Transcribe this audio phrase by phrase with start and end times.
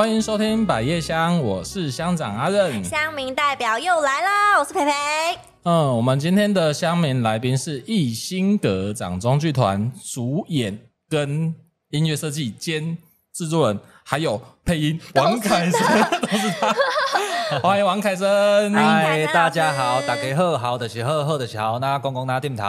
[0.00, 4.90] 欢迎收听百叶香，我是乡长阿任，乡民代表又来啦，我是培培。
[5.64, 11.54] 嗯，我们今天的乡民来宾是艺兴阁掌中剧团主演跟
[11.90, 12.96] 音乐设计兼
[13.30, 15.78] 制作人，还有配音王凯生，
[16.22, 16.74] 都是他。
[17.62, 22.64] 欢迎王凯森，嗨，大家好，大家好，好的是好，好的是好，那公公那点头。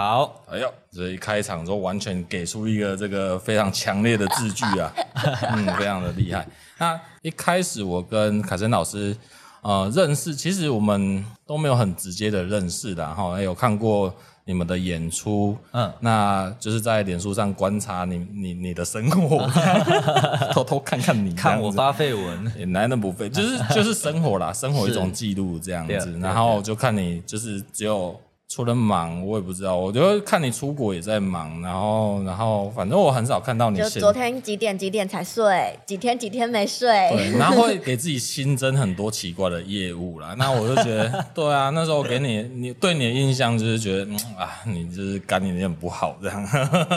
[0.50, 4.92] 哎呦，这一开场就完全给出一个这个非常强烈的字句啊，
[5.54, 6.48] 嗯，非常的厉害。
[6.80, 9.16] 那一开始我跟凯森老师
[9.62, 14.12] 呃认识，其实我们都没有很直接的认识的哈，有看过
[14.52, 19.50] 你们的演出，嗯，那就是在脸书上观察你你你的生活，
[20.52, 28.20] 偷偷看看你，看我发绯闻，也难能不废，就是就是生活啦，生活一种记录这样子，然后就看你就是只有。
[28.54, 29.78] 除了忙，我也不知道。
[29.78, 33.78] 我就看你出国也在忙，然后，然后，反正我很少看到你。
[33.80, 36.90] 就昨天几点几点才睡，几天几天没睡。
[37.12, 40.36] 对， 然后会给自己新增很多奇怪的业务啦。
[40.38, 46.46] 那我就觉得， 对啊，那时候我给你，你对你的印象就是觉得，嗯啊，你就是肝有点不好这样。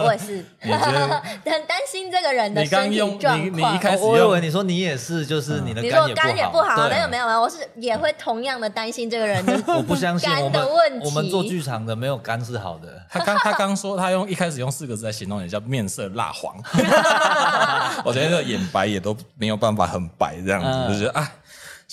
[0.05, 0.45] 我也是。
[0.61, 3.41] 你觉得很担心这个人的身体状况。
[3.41, 6.09] 你你一开始我以为你说你也是，就是你的肝也不好。
[6.09, 9.63] 你说肝也不好，没有没有没有，我是也会同样的担心这个人的。
[9.69, 11.07] 我不相信肝的问题。
[11.07, 11.44] 我们做。
[11.49, 13.01] 剧场的没有肝是好的。
[13.11, 16.55] 他刚他刚说他用一开始用四个字来形容你，叫面色蜡黄。
[18.05, 21.31] 我觉得这个眼白也都没有办法很白这样子，嗯、就觉得啊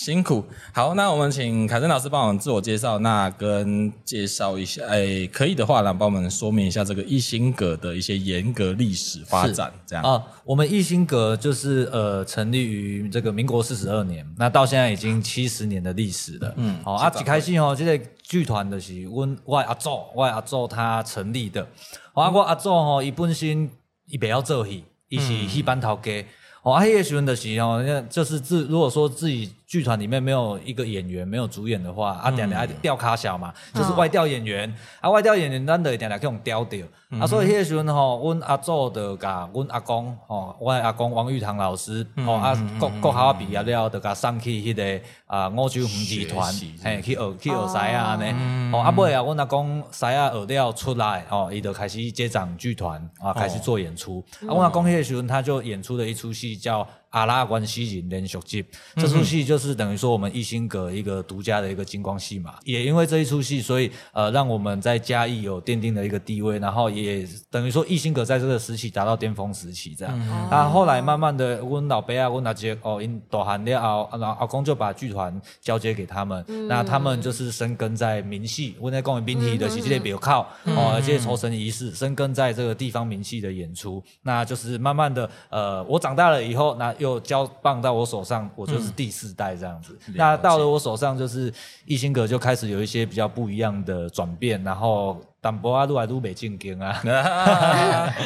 [0.03, 0.43] 辛苦。
[0.73, 10.03] 好，那我们请凯森老师帮我们自我介绍，那跟介绍一下，哎，可以的话呢帮我们说明一下这个一心阁的一些严格历史发展这样。
[10.03, 16.51] 啊、呃，我们一心阁就是呃成立于这个民国四十二年，那到现在已经七十年的历史了。
[16.57, 18.05] 嗯，好、哦，啊，几开心哦，这个。
[18.23, 21.67] 剧团的是我我阿祖，我阿祖他成立的。
[22.13, 23.69] 我阿祖吼，伊本身
[24.07, 26.25] 伊不要做戏，伊是戏班头家。
[26.63, 29.51] 哦，啊，迄个时阵就是吼，就是自如果说自己。
[29.71, 36.85] 剧团里面没有一个演员，没有主演的话，啊，点点调卡小嘛，就是外调演员，啊，外调演员咱得点点去用调掉，
[37.17, 46.53] 啊，所以迄个时阵吼，阮阿祖就甲阮阿公，吼，我阿公王玉堂老师，吼，啊，国国校毕业了，就甲送去迄个啊五洲红剧团，
[46.83, 56.85] 嘿，去学去学师啊安尼，吼，啊，尾啊，阮阿公师啊学了出来，吼，伊就开始接掌剧团，啊，开始做演出，啊，阮阿公迄个时阵他就演出了一出戏叫。
[57.11, 62.55] 阿拉关系人连续剧，这出戏就是等于说我们艺兴阁一个独家的一个金光戏嘛。
[62.63, 70.17] 也因为这一出戏，所以呃，让我们在嘉义有奠定了一个地位，然后也等于说艺兴阁在这个时期达到巅峰时期这样。
[70.17, 86.95] 嗯、啊，后来慢慢的，阮老伯啊，阮阿姐哦，因大汉了后，然后阿公就把剧团交接给他们，嗯、那他们就是生根在民戏，阮在讲的民戏的是这个庙口哦，而且酬神仪式，生根在这个地方民戏的演出，那就是慢慢的，呃，我长大了以后，那。
[87.01, 89.97] 又交棒到我手上，我就是第四代这样子。
[90.07, 91.51] 嗯、那到了我手上，就是
[91.85, 97.01] 易兴格就开始有一些比较不一样的转变，然后淡薄啊，愈来愈袂正经啊。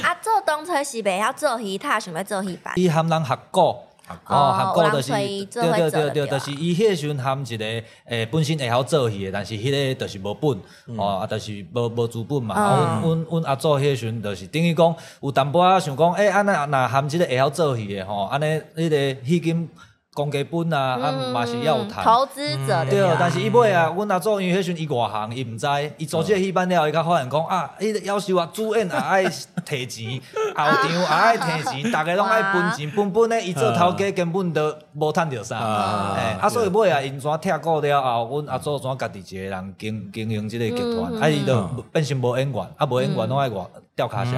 [0.04, 2.74] 啊，做东车是袂晓做戏，他想要做戏班。
[2.76, 3.82] 伊含人学过。
[4.28, 7.66] 哦，合过就是，对对对对，就是伊迄个时阵含一个
[8.06, 12.54] 诶，本身会晓做戏的，但是迄个就是无本，哦，啊，就是无无资本嘛。
[12.56, 18.46] 啊阮阮阿祖迄个时阵就是等于讲有淡薄仔想讲，诶，安那若含即个会晓做戏的吼，安尼
[18.76, 19.70] 迄个戏金。
[20.16, 22.02] 公家本啊，啊嘛是要谈。
[22.02, 25.68] 投资者对，但是伊尾啊，阮阿祖因为迄阵伊外行，伊毋知，
[25.98, 30.22] 伊做即个戏班了，伊较发现讲啊，伊要求啊主演也爱摕钱，
[30.56, 41.62] 后场也爱摕钱，逐个拢爱分钱，分分咧伊做头家根本都无趁着啥，啊所以尾啊因怎拆股了后，阮阿祖怎家己一个人经经营即个集团，啊伊就
[41.92, 43.66] 变成无演员，啊无演员拢爱外
[43.98, 44.32] 吊卡小，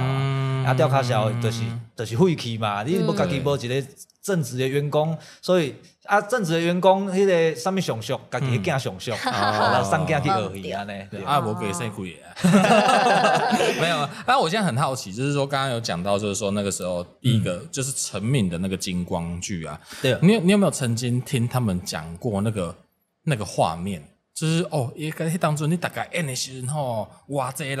[0.68, 1.62] 啊吊卡销就是
[1.96, 3.86] 就是废气嘛，你无家己无一个。
[4.20, 5.74] 正直的员工，所以
[6.04, 10.92] 啊，正直的员工，迄个上物上俗，家己去惊上俗，啊，送囝去学戏安尼，
[11.24, 12.28] 啊，无给谁贵啊，
[13.80, 14.06] 没有。
[14.26, 22.76] 但我现在很好奇，就是说，刚刚有讲到，就是说那个时候第一个就是成名的那个金光剧啊，对，你有你有没有曾经听他们讲过那个
[23.22, 24.02] 那个画面？
[24.38, 27.80] 就是哦，伊个迄当中你大概演的时阵吼，偌济人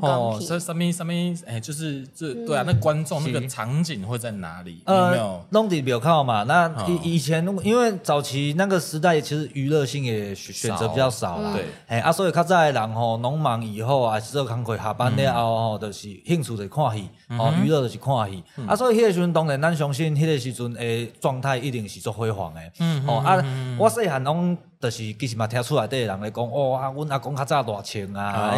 [0.00, 1.12] 哦，什什么什么，
[1.46, 4.82] 诶，就是这对啊，那观众那个场景会在哪里？
[4.84, 5.46] 有没有？
[5.50, 6.42] 弄的庙口嘛。
[6.42, 11.52] 那以以前因为早期那个时代，其实娱乐性也选择比较少啦。
[11.54, 18.42] 对，哎啊，所以较早的人吼，农忙以后啊，是做工课下班了后吼，就是兴趣就看戏，哦，娱乐就是看戏。
[18.66, 22.72] 啊，所以迄个时阵当然咱相信，迄个时阵诶状态一定是足辉煌诶。
[22.80, 23.36] 嗯哦啊，
[23.78, 25.76] 我细汉拢就是其实嘛听出。
[25.76, 28.54] 厝内底人咧讲，哦啊，阮阿公较早偌穿啊，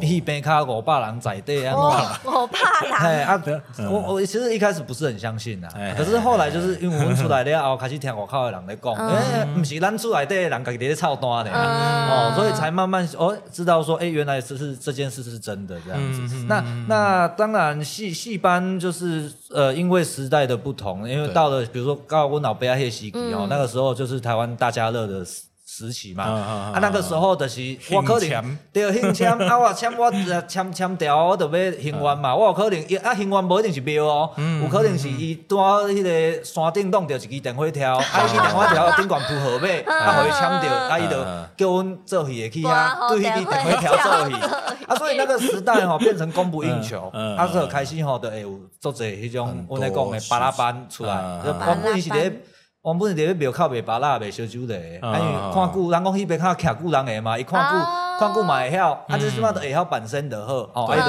[0.00, 2.92] 迄戏边卡五百人在地啊，五百人。
[2.96, 3.42] 嘿啊，
[3.90, 16.44] 我我其实一开始不是很相信呐，可是后来就是因为阮出来了后，开始听外口的人咧讲，诶，毋是咱厝内底的人家己咧操蛋的，哦，所以才慢慢哦知道说，诶，原来这是这件事是真的这样子。
[16.46, 25.24] 那那当然戏戏班就是呃，因为时代的不同，因为到了比如说到阮老爸迄时期哦，那个时候就是台湾大家乐的。
[25.76, 30.08] 时期嘛，啊，那个时候就是我可能对兴签， 啊，我签我
[30.46, 34.30] 签签条，我就要兴愿嘛，我有可能啊兴愿无一定是庙哦，
[34.62, 41.16] 有可能是伊在迄个山顶弄着一支电火条， 啊，伊支电火条顶悬铺号码， 啊，互伊签着，啊，伊就
[41.56, 43.96] 叫阮做戏的去遐，对迄支电火条。
[43.96, 44.34] 做戏，
[44.86, 52.40] 啊，所以那个时代吼变成供不应求，啊，所以开始吼就会有做侪迄种阮来讲的巴拉班出来，我本是咧。
[52.84, 57.78] 我本是伫咧庙口卖芭乐卖烧酒的，啊，因为看久，人讲迄边较徛久人诶嘛，伊看久
[58.20, 61.06] 看久嘛会晓，啊，最起码都会晓本身就好，吼，啊，伊就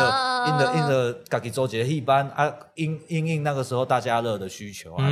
[0.53, 5.03] 因着因着家己做一个戏班，啊，应应应那个时候大家乐的需求啊，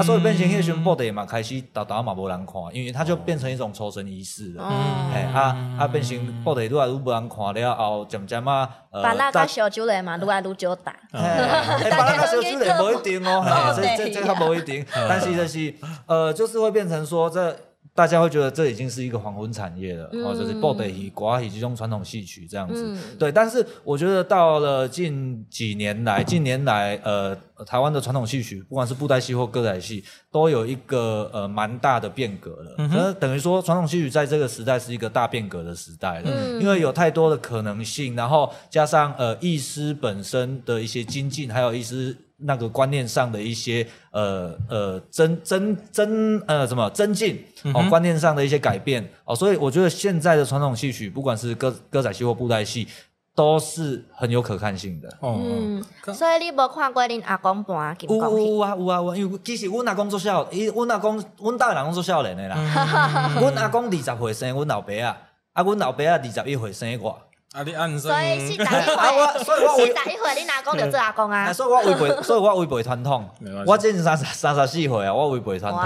[0.00, 4.64] 啊，所以变成迄时阵布袋嘛开始逐逐嘛无人看，因为它就变成一种抽神仪式了，
[5.12, 15.74] 哎，啊啊变成布袋愈来愈无人看了后，渐渐啊，芭乐甲小酒类嘛愈来愈少打， 哎，芭乐甲小酒类无一定哦，这这这较无一定，但是就是。
[16.06, 17.56] 呃，就是会变成说，这
[18.00, 22.82] 大家会觉得这已经是一个黄昏产业了，哦、嗯，就是布袋戏、歌戏这种传统戏曲这样子。
[22.82, 27.36] 嗯、对，但是我觉得到了近几年来，近年来，呃，
[27.66, 30.02] 台湾的传统戏曲，不管是布袋戏或歌仔戏，
[30.32, 32.74] 都有一个呃蛮大的变革了。
[32.78, 42.16] 嗯，等于说传统戏曲在这个时代是一个大变革的时代了，嗯、因为有太多的可能性，然后加上呃艺师本身的一些精进，还有艺师。
[42.42, 47.44] 那个观念上的一些呃呃增增增呃什么增进
[47.74, 52.88] 哦，观念上的一些改变哦，所以我觉得现在的传统戏曲，不管是歌歌仔戏或布袋戏，
[53.34, 55.08] 都是很有可看性的。
[55.22, 55.84] 嗯，
[56.14, 58.46] 所以你无看过恁阿公搬金光戏？
[58.46, 62.56] 有啊有啊，因为其实阮阿公做少，伊阮阿公阮大人拢做少年的啦。
[63.40, 65.16] 阮阿公二十岁生阮老爸啊，
[65.52, 67.18] 啊阮老爸啊二十一岁生我。
[67.52, 67.64] 啊！
[67.64, 71.50] 你按所以是十一岁， 是十一岁，你阿公就做阿公啊。
[71.52, 73.28] 所以我违背，所以我违背传统。
[73.66, 75.82] 我今年三十三十四岁啊，我违背传统。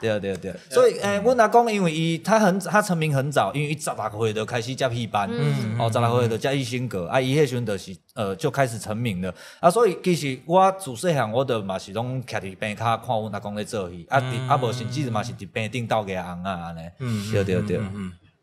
[0.00, 0.52] 对对对。
[0.68, 5.30] 所以诶，阮阿公因为伊他很他成名很早，因为伊十六岁就开始接戏班，
[5.78, 9.32] 哦，十六岁就接艺兴阁，啊，伊迄时阵就是呃就开始成名了。
[9.60, 14.18] 啊，所以其实我自细汉我就嘛是拢徛伫边卡看阮阿公咧做戏，啊，
[14.48, 16.80] 啊无甚至嘛是伫边顶斗个红啊安尼。
[16.98, 17.80] 嗯，对对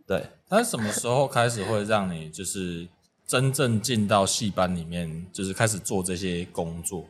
[0.07, 0.21] 对，嗯。
[0.21, 2.87] 对，他什么时候开始会让你就是
[3.25, 7.05] 真正进到戏班里面，就是开始做这些工作？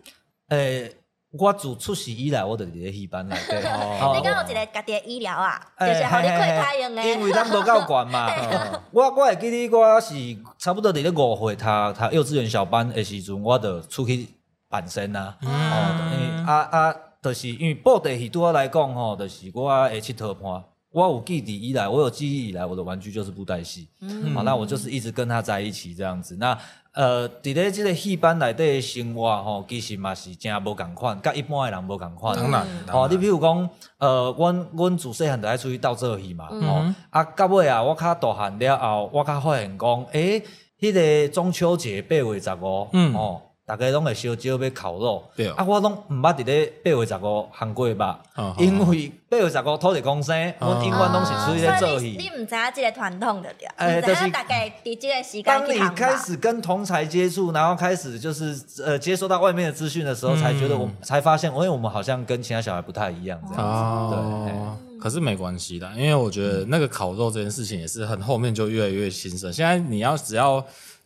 [0.50, 0.94] 诶，
[1.32, 3.56] 我自出世以来，我就伫戏班内底。
[3.56, 5.60] 你敢有一个家己的医疗啊？
[5.80, 7.08] 就是让你可以开用的。
[7.08, 8.30] 因为咱无够悬嘛。
[8.92, 10.14] 我我会记得我是
[10.60, 14.28] 差不多伫咧五岁，他他幼稚园小班的时阵，我就出去
[14.68, 15.38] 办身啊。
[15.42, 20.66] 哦，啊啊，就是因为布袋戏对我来讲吼，就是我的佚佗伴。
[20.92, 23.88] 我有记忆以来，我有记忆以来，我的玩具就是布袋戏。
[24.02, 26.36] 嗯，好，那我就是一直跟他在一起这样子。
[26.38, 26.58] 那
[26.92, 32.36] 呃，伫咧这个戏班内底的生活吼，其实嘛是真无共款，甲一般的人无共款。
[32.36, 33.70] 当然，哦，你比如讲，
[34.00, 36.50] 呃，阮阮自细汉就爱出去斗做戏嘛。
[36.50, 40.44] 哦，啊，到尾啊，我较大汉了后，我较发现讲，诶，
[40.82, 43.42] 迄个中秋节八月十五，嗯，哦。
[43.72, 48.20] 大家拢会烧酒要烤肉，对啊，我拢毋捌伫咧八月十五韩国吧，
[48.58, 52.18] 因为八月十五土地公生，我永远拢是出去咧做戏。
[52.20, 55.44] 你毋知影即个传统的对，诶，就是大概伫即个时间。
[55.44, 64.50] 当你开始跟同侪接触，然后开始就是呃接收到外面的资讯的时候，才觉得我才发现，因为我们好像跟其他小孩不太一样这样子。
[64.50, 69.54] 对，可是没关系的，因为我觉得那个烤肉这件事情也是很后面就越来越兴盛。
[69.54, 70.62] 现在你要只要。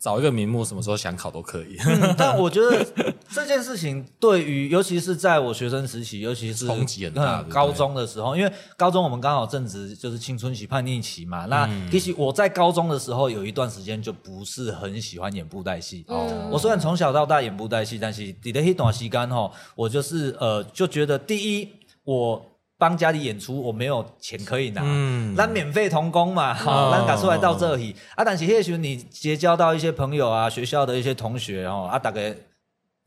[0.06, 1.78] 找一个名目，什么时候想考都可以。
[1.84, 2.86] 嗯、但我觉得
[3.28, 7.42] 这件事情对于，尤其是在我学生时期，尤其是冲击很大。
[7.50, 11.48] 高中的时候，因为高中我们刚好正值就是青春期、叛逆期嘛。
[11.48, 16.06] 那其实我在高中的时候有一段时间就不是很喜欢演布袋戏。
[16.08, 16.50] 哦。
[16.52, 21.68] 我虽然从小到大演布袋戏，但是底的一段时间哈，我就是呃就觉得第一
[22.04, 22.46] 我。
[22.78, 24.82] 帮家里演出，我没有钱可以拿，
[25.36, 28.24] 咱、嗯、免费童工嘛，好、哦，咱赶出来到这里、哦、啊。
[28.26, 32.36] 但是，也许你结交到一些朋友啊，学校的一些同学哦，啊，大概。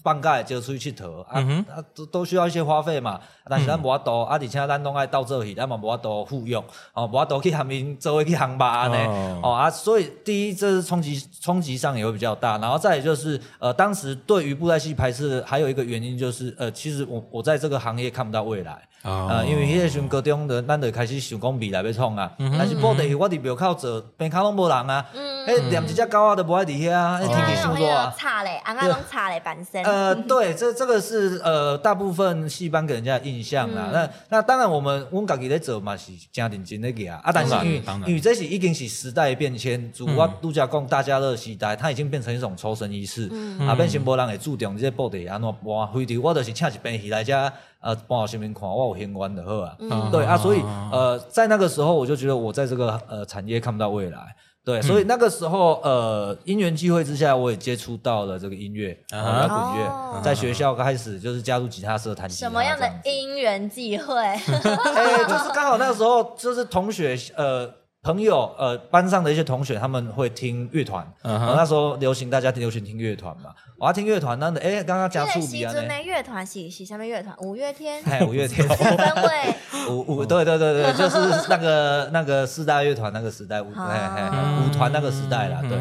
[0.00, 3.20] 放假就出去佚佗啊，啊都都需要一些花费嘛。
[3.46, 8.96] 但是咱无法度，啊，而且咱拢爱到这里，咱嘛无法度互用，哦，无法度去含因做伙去航吧安尼，
[9.42, 18.88] 哦啊，所以第一这是冲击冲击上也会比较大，然后再就是呃，当时对于布袋戏排斥还有一个原因就是呃，其实我我在这个行业看不到未来。
[19.02, 22.30] 啊、呃，因为迄个时阵高中的，咱就开始想讲未来要创啊。
[22.38, 25.06] 嗯、但是布袋戏我伫庙口做，边口拢无人啊。
[25.14, 28.12] 嗯，诶，连一只狗仔都无爱伫遐啊，天天想说啊。
[28.18, 29.82] 差嘞，俺拢差嘞，本身。
[29.84, 33.84] 呃，对，这这个是呃大部分戏班给人家的印象啦。
[33.86, 37.20] 嗯、那那当然，我们阮家己咧做嘛是真认真咧个啊。
[37.22, 43.28] 啊，但是因为因为这是已经是时代变迁，主我拄则讲大家乐时代，它已经变成一种抽身仪式。
[43.30, 43.68] 嗯。
[43.68, 47.50] 啊，变成无人会注重这些布袋戏安怎播，非得我就是请一边戏来遮。
[47.80, 50.60] 呃，帮我身边看，我有相关的好啊，嗯、对啊，所以
[50.92, 62.48] 呃，在那个时候我就觉得我在这个呃产业看不到未来，对，所以那个时候呃，因缘际会之下，我也接触到了这个音乐，摇滚乐，哦、在学校开始就是加入吉他社弹吉他。
[62.48, 64.14] 什么样的因缘际会？
[64.22, 67.70] 哎、欸，就是刚好那个时候就是同学呃。
[68.08, 71.06] 朋友，呃，班上的一些同学，他们会听乐团。
[71.24, 73.50] 嗯哼，那时候流行，大家流行听乐团嘛。
[73.78, 77.36] 我要听乐团，那哎，刚刚加速比啊，那乐团是是什么乐团？
[77.40, 78.02] 五月天。
[78.04, 78.66] 哎，五月天。
[78.66, 79.54] 分位。
[79.92, 81.18] 五五，对对对对， 就是
[81.50, 84.30] 那个那个四大乐团那个时代，五哎哎
[84.64, 85.60] 五团那个时代啦。
[85.68, 85.76] 对，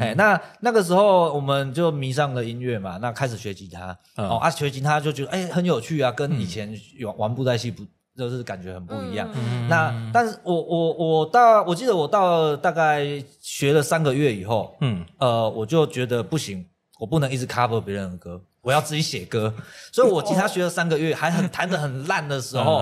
[0.00, 3.96] 哎，那那个时候我们就迷上了音乐嘛，那开始学吉他。
[4.16, 7.84] 哦，啊，学吉他就觉得哎很有趣啊，跟以前玩玩布袋戏不。
[8.18, 9.30] 就是感觉很不一样。
[9.32, 13.06] 嗯、那但是我我我到我记得我到大概
[13.40, 16.66] 学了三个月以后，嗯，呃，我就觉得不行，
[16.98, 18.40] 我不能一直 cover 别人的歌。
[18.60, 19.52] 我要自己写歌，
[19.92, 22.78] 所以我吉他学了三个月，还很 弹得很烂的时候，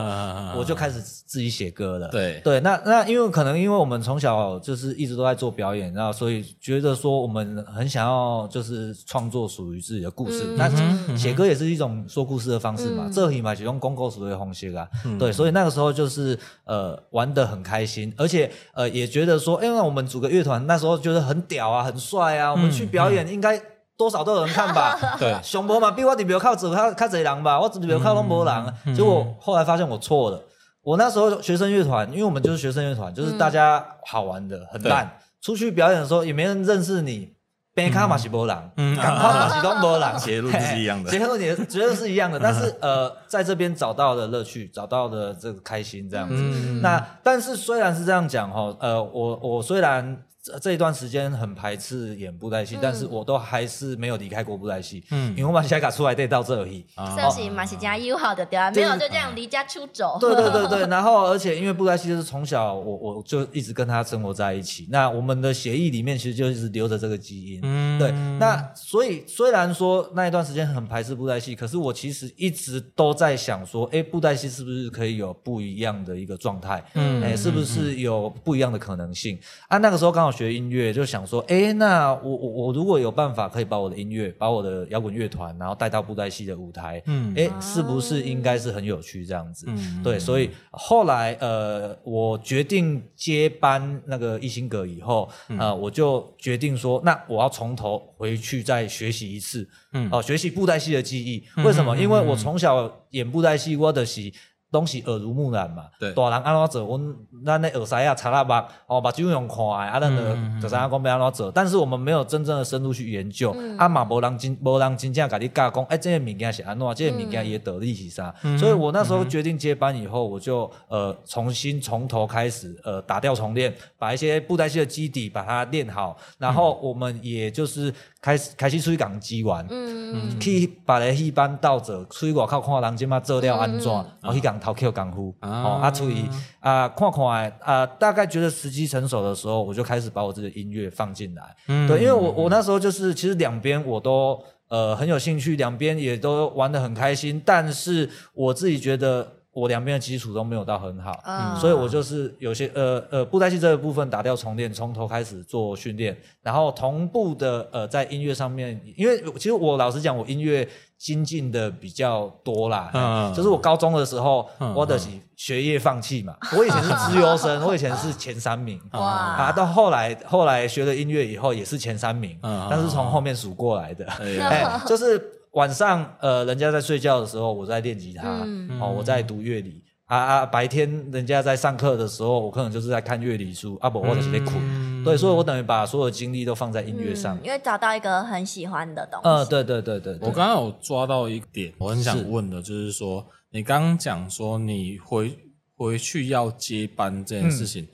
[0.57, 2.09] 我就开始自己写歌了。
[2.09, 10.55] 对对，那那因为可能因为我们从小就是一直都在做表演，然后所以觉得说我们很想要就是创作属于自己的故事。
[10.57, 10.69] 那
[11.17, 14.89] 写歌也是一种说故事的方式嘛，这里嘛就用公共所谓方式啊。
[15.19, 23.61] 对，所以那个时候就是呃玩得很开心，而且呃也觉得说，因为我们组个乐团，那时候觉得很屌啊，很帅啊，我们去表演应该。
[23.97, 30.41] 多少都有人看吧， 对，熊博嘛比我伫庙口做较较侪人吧，我伫庙靠拢无人，嗯、结果后来发现我错了。
[30.83, 35.19] 我那时候学生乐团，因为我们就是学生乐团，就是大家好玩的，很烂。
[35.41, 37.33] 出去表演的时候也没人认识你，
[37.75, 42.39] 边卡嘛是无人，嗯，讲话嘛是拢无人， 结论是一样的，结论也绝对是一样的。
[42.39, 46.35] 但是呃，在这边找到的乐趣，找到的这个开心这样子。
[46.37, 50.19] 嗯、那但是虽然是这样讲哈，呃，我我虽然。
[50.61, 55.05] 这一段时间很排斥演布袋戏，但是我都还是没有离开过布袋戏。
[55.11, 60.17] 嗯，因为我马西卡出来得到这里，算是马西家友好的对啊，没有就这样离家出走。
[60.21, 67.61] 对对对对， 然后而且因为布袋戏就是从小我我就一直跟他生活在一起，那我们的血液里面其实就一直留着这个基因。
[67.63, 76.85] 嗯，对，那所以虽然说那一段时间很排斥布袋戏，可是我其实一直都在想说，哎，布袋戏是不是可以有不一样的一个状态？
[76.95, 79.37] 嗯，哎，是不是有不一样的可能性？
[79.69, 80.36] 啊，那个时候刚好。
[80.37, 89.67] 学音乐就想说，哎，那我我我如果有办法可以把我的音乐，把我的摇滚乐团，然后带到布袋戏的舞台，嗯，哎，是不是应该是很有趣这样子？
[89.69, 95.29] 嗯，对，所以后来呃，我决定接班那个一心阁以后，
[95.59, 101.43] 呃，我就决定说，那我要从头回去再学习一次，嗯，哦，学习布袋戏的技艺。
[101.65, 101.97] 为什么？
[101.97, 104.35] 因为我从小演布袋戏，我的戏。
[104.71, 110.23] 东西耳濡目染嘛，对，大人安怎做，阮咱那耳塞啊、插喇叭，哦，把就用看的，啊，咱就
[110.61, 111.53] 就知影讲要安怎做。
[111.53, 118.35] 但是我们没有真正的深入去研究，啊嘛，无人真无人真正甲你教讲，哎，这个物件是安怎，这个物件也得力是啥。
[118.59, 127.95] 所以我那时候决定接班以后，我就呃重新从头开始，呃打掉重练，把一些布袋戏的基底把它练好，然后我们也就是。
[128.27, 136.25] 开始开始出去讲机玩，嗯，去别个戏班斗者，出去外口看人家嘛做了安怎，然后去讲偷口功夫，哦，啊，出去
[136.59, 137.25] 啊看看
[137.61, 149.36] 啊，大概觉得时机成熟的时候，我就开始把我这个音乐放进来，嗯，对，因为我我那时候就是其实两边我都呃很有兴趣，两边也都玩得很开心，但是我自己觉得。
[149.57, 165.01] 我两边的基础都没有到很好，嗯，所以我就是有些呃呃布袋戏这个部分打掉重练，从头开始做训练，然后同步的呃在音乐上面，因为其实我老实讲，我音乐精进的比较多啦，嗯，就是我高中的时候，嗯、我的
[165.37, 174.07] 学业放弃嘛，我以前是资优生， 我以前是前三名，哇，啊，到后来后来学了音乐以后也是前三名，嗯，但是从后面数过来的，
[174.87, 175.33] 就是。
[175.57, 189.27] 晚上，呃，人家在睡觉的时候，我在练吉他，嗯、哦，我在读乐理，啊啊，白天人家在上课的时候，我可能就是在看乐理书，啊不，我者是在困，对，所以我等于把所有精力都放在音乐上，因为找到一个很喜欢的东西。
[189.27, 195.39] 呃，对对对对，我刚刚有抓到一点，我很想问的，就是说，你刚刚讲说你回
[195.75, 197.89] 回去要接班这件事情，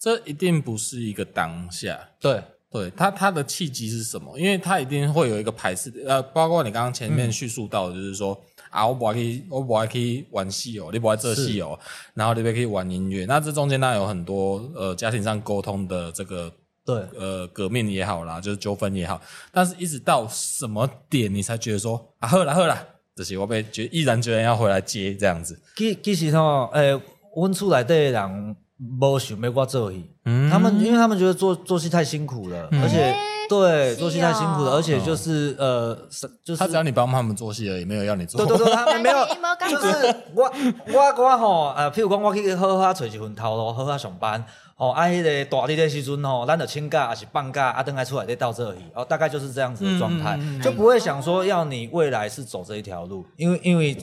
[0.00, 2.42] 这一定不是一个当下，对。
[2.74, 4.36] 对他，他的契机是什么？
[4.36, 11.78] 因为他一定会有一个排斥，呃，包括你刚刚前面叙述到的，就是说、嗯、啊，我不可以，我不可以玩戏哦，你不爱做戏哦，
[12.14, 13.26] 然后你不可以玩音乐。
[13.26, 16.52] 那这中间当然有很多呃家庭上沟通的这个
[16.84, 22.76] 对呃革命也好啦，就是纠纷也好，但是一直到什么点你才觉得说啊，好了好了，
[23.14, 25.56] 这些我被决毅然决然要回来接这样子。
[25.76, 27.00] 其其实吼，诶，
[27.36, 28.56] 阮厝内底人。
[28.76, 33.14] 没想要我做戏，嗯，他们因为他们觉得做做戏太辛苦了，而且
[33.48, 35.96] 对做戏太辛苦了，而且就是呃，
[36.44, 38.44] 就是他只要你帮他们做戏而已，没有要你做。
[38.44, 39.24] 对对对，他们没有，
[39.70, 40.52] 就是我
[40.92, 44.44] 我我吼，呃，譬如讲我去好好找一份头路，好好上班，
[44.76, 53.96] 哦，啊，迄个大日的时阵吼，咱就请假还是放假，啊，等下出来再到这里，哦，大概就是这样子的状态，就不会想说要你未来是走这一条路，因为因为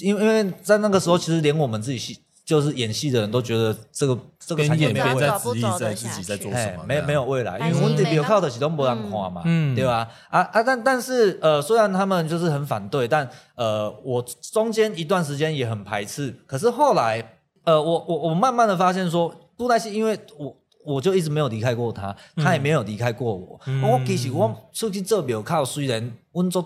[0.00, 2.18] 因为因为在那个时候，其实连我们自己戏。
[2.46, 10.08] 就是演戏的人都觉得这个这个产业没有在执意在自己在做什么，没没有未来，因为我们没有靠得起都没人看嘛，嗯，对吧？
[10.30, 16.32] 啊啊，但但是呃，虽然他们就是很反对，但呃，我中间一段时间也很排斥。
[16.46, 17.32] 可是后来，
[17.64, 23.60] 呃，我我我慢慢的发现说，布袋戏，因为我我就一直没有离开过他，他也没有离开过我。
[23.66, 26.64] 嗯、我其实我出去做庙口，虽然温州。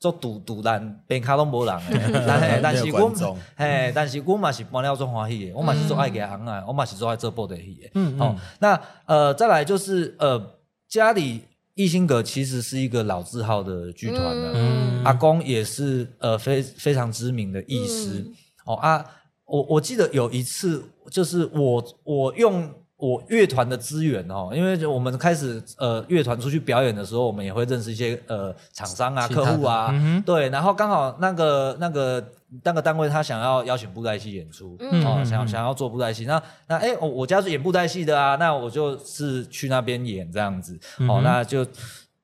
[0.00, 3.10] 做赌赌烂，边卡拢无人诶， 但但是我，
[3.56, 7.90] 嘿，但是我嘛是搬了做欢喜诶，我嘛是做爱给行啊，我嘛是做爱做布袋戏诶。
[7.94, 10.40] 嗯哦，那呃，再来就是呃，
[10.88, 11.42] 家里
[11.74, 18.24] 艺兴阁其实是一个老字号的剧团了，嗯，阿公也是呃非非常知名的艺师。
[18.64, 19.04] 哦啊，
[19.46, 22.72] 我我记得有一次，就是我我用。
[22.98, 32.32] 我乐团的资源哦，因为我们开始呃乐团出去表演的时候，我们也会认识一些呃厂商啊、客户啊，嗯、对，然后刚好那个那个
[32.64, 41.64] 那个单位他想要邀请布袋戏演出，嗯、哦，想想要做布袋戏，那那哎，我我家是演布袋戏的啊，那我就是去那边演这样子，嗯、哦，那就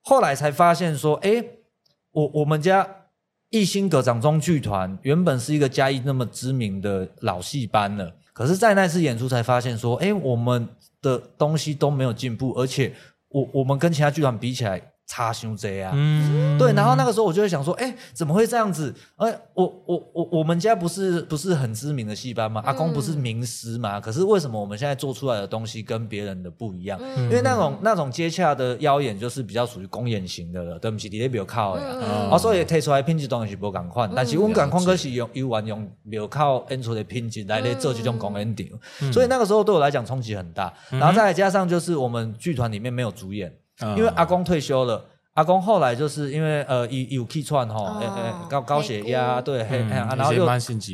[0.00, 1.44] 后来才发现说，哎，
[2.10, 2.84] 我我们家
[3.50, 8.12] 艺兴阁掌中剧团原本是一个嘉义那么知名的老戏班了。
[8.34, 10.68] 可是，在那次演出才发现说，哎，我们
[11.00, 12.92] 的东西都没有进步，而且
[13.28, 14.93] 我我们跟其他剧团比起来。
[15.06, 18.92] 差胸贼啊，嗯，对，然后那个时候我就会想说，哎，怎么会这样子？
[19.16, 22.62] 哎，我我我我们家不是不是很知名的戏班吗？
[22.64, 24.00] 阿公不是名师吗？
[24.00, 26.98] 可是为什么我们现在做出来的东西跟别人的不一样？
[27.16, 31.84] 因为那种那种接洽的妖演就是比较属于公演型的了，对不起，你那边靠呀，
[32.30, 40.72] 啊，所以推出来品质当然是不同款，但是我们感况可是用有完用庙口演出的品质来来做这种公演场，所以那个时候对我来讲冲击很大。
[40.90, 43.54] 然后再加上就是我们剧团里面没有主演。
[43.96, 48.00] 因为阿公退休了，阿公后来就是因为呃有有气喘吼，
[48.48, 49.58] 高高血压，对，
[49.88, 50.46] 然后又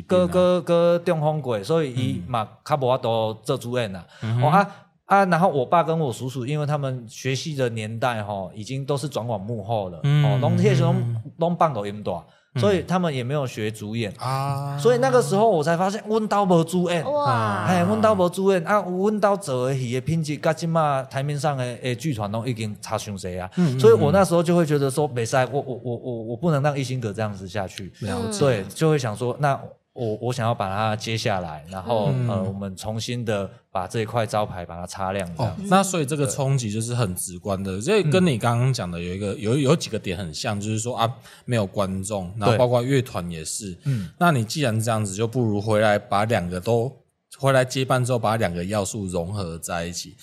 [0.07, 4.05] 哥哥哥中风过，所以伊嘛卡无法度做主演啦。
[4.41, 4.67] 哦啊
[5.05, 12.11] 啊，然后我爸跟我叔叔，因为他们学习的年代吼，已经都是转往幕后了，哦，拢迄时拢拢放到音大。
[12.55, 14.13] 所以他们也没有学主演。
[14.17, 17.03] 啊，所以那个时候我才发现，阮兜无主演。
[17.09, 18.61] 哇，哎，阮兜无主演。
[18.65, 27.91] 啊，阮兜做的戏的品质，甲即嘛台面上的诶剧团都已经差伤济啊，所以我那时候就会觉得说，没赛，我我我我我不能让一心阁这样子下去，
[28.39, 29.59] 对，就会想说那。
[29.93, 35.51] 我我想要把它接下来，然后、嗯、呃，我们重新的把这一块招牌把它擦亮这样。
[35.51, 43.77] 哦，那所以这个冲击就是很直观的，所以跟你刚刚讲的有一个有有几个点很像，就是说啊，没有观众，然后包括乐团也是。
[43.83, 46.89] 嗯，那你既然这样子，就不如回来把两个都
[47.37, 50.15] 回来接班之后，把两个要素融合在一起，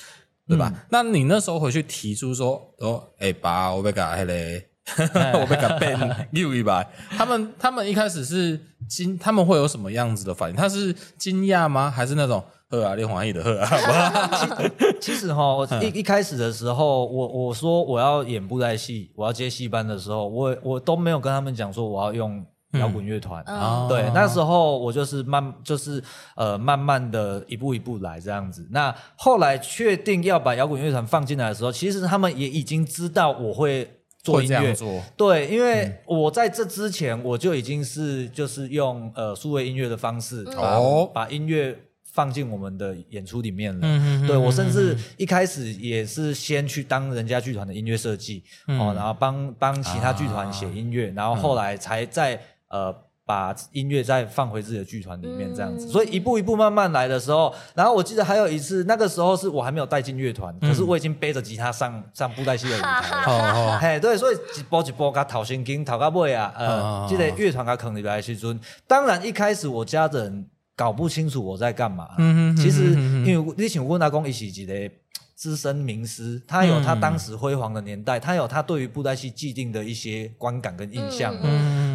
[0.47, 0.73] 对吧？
[0.75, 4.63] 嗯、那你那时候回去提出说，哦，哎、欸，爸，我要搞那个。
[5.41, 10.57] 我被改变六一百，他们他们一开始是惊，他们会有什么样子的反应？
[10.57, 11.91] 他是惊讶吗？
[11.91, 14.31] 还是那种呵啊，练黄奕的呵啊？
[15.01, 23.43] 其实哈，我一一开始的时候，我我说我要演布袋戏，我要接戏班的时候，我我都没有跟他们讲说我要用摇滚乐团。
[23.47, 26.03] 嗯、对，那时候我就是慢，就是
[26.37, 28.67] 呃，慢慢的一步一步来这样子。
[28.71, 33.91] 那后来确定要把摇滚乐团放进来的时候，其实他们也已经知道我会。
[34.33, 34.75] 做音乐，
[35.17, 43.81] 对，因为我在这之前我就已经是就是用呃数位音乐的方式，哦，把音乐放进我们的演出里面了。
[43.83, 52.95] 嗯嗯，对，我甚至一开始也是先去当人家剧团的音乐设计，哦，然后帮帮其他剧团写音乐，然后后来才在呃。
[53.29, 55.87] 把音乐再放回自己的剧团里面这样子。
[55.87, 63.79] 所以一步一步慢慢来的时候，然后我记得还有一次，那个时候是我还没有带进乐团，可是我已经背着吉他上上布袋戏的舞台了。
[63.79, 72.09] 嘿，对，所以一步一步甲讨薪金讨到尾啊，呃，这个乐团甲坑里来的时阵，当然一开始我家人搞不清楚我在干嘛。
[72.57, 72.93] 其实
[73.27, 74.91] 因为你想问阿公一起一个
[75.37, 81.33] 资深名师，他有他当时辉煌的年代，他有他对于布袋戏既定的一些观感跟印象。
[81.45, 81.88] 嗯，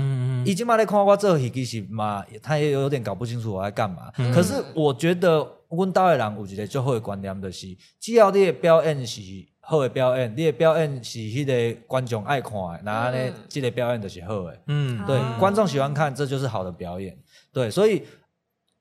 [0.46, 4.12] 已经嘛在看我做戏，其实嘛，他也有点搞不清楚我在干嘛。
[4.34, 7.68] 可是我觉得，阮兜的人有一个最好的观念，就是
[8.00, 9.22] 只要你的表演是
[9.62, 14.58] 好的表演，你的表演是迄个观众爱看的，那呢，这个表演就是好的。
[14.68, 17.18] 嗯，对，观众喜欢看，这就是好的表演。
[17.52, 18.04] 对，所以。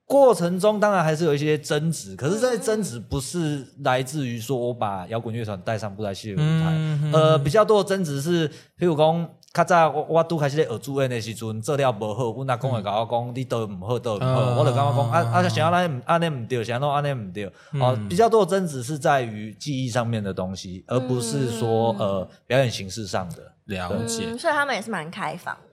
[0.05, 23.53] 过程中当然还是有一些争执，可是这些争执不是来自于说我把摇滚乐团带上布袋戏的舞台，嗯嗯、呃，比较多的争执是，譬如讲，较早我我拄开始咧学主演的时阵，做了无好，阮阿公会甲我讲，你都唔好，都唔好，嗯、我就跟我讲，啊啊，想要来安尼毋对，想要安尼毋对，哦，比较多的争执是在于记忆上面的东西，而不是说呃表演形式上的。
[23.67, 25.57] 了解、嗯，所以他们也是蛮开放。
[25.71, 25.72] 的。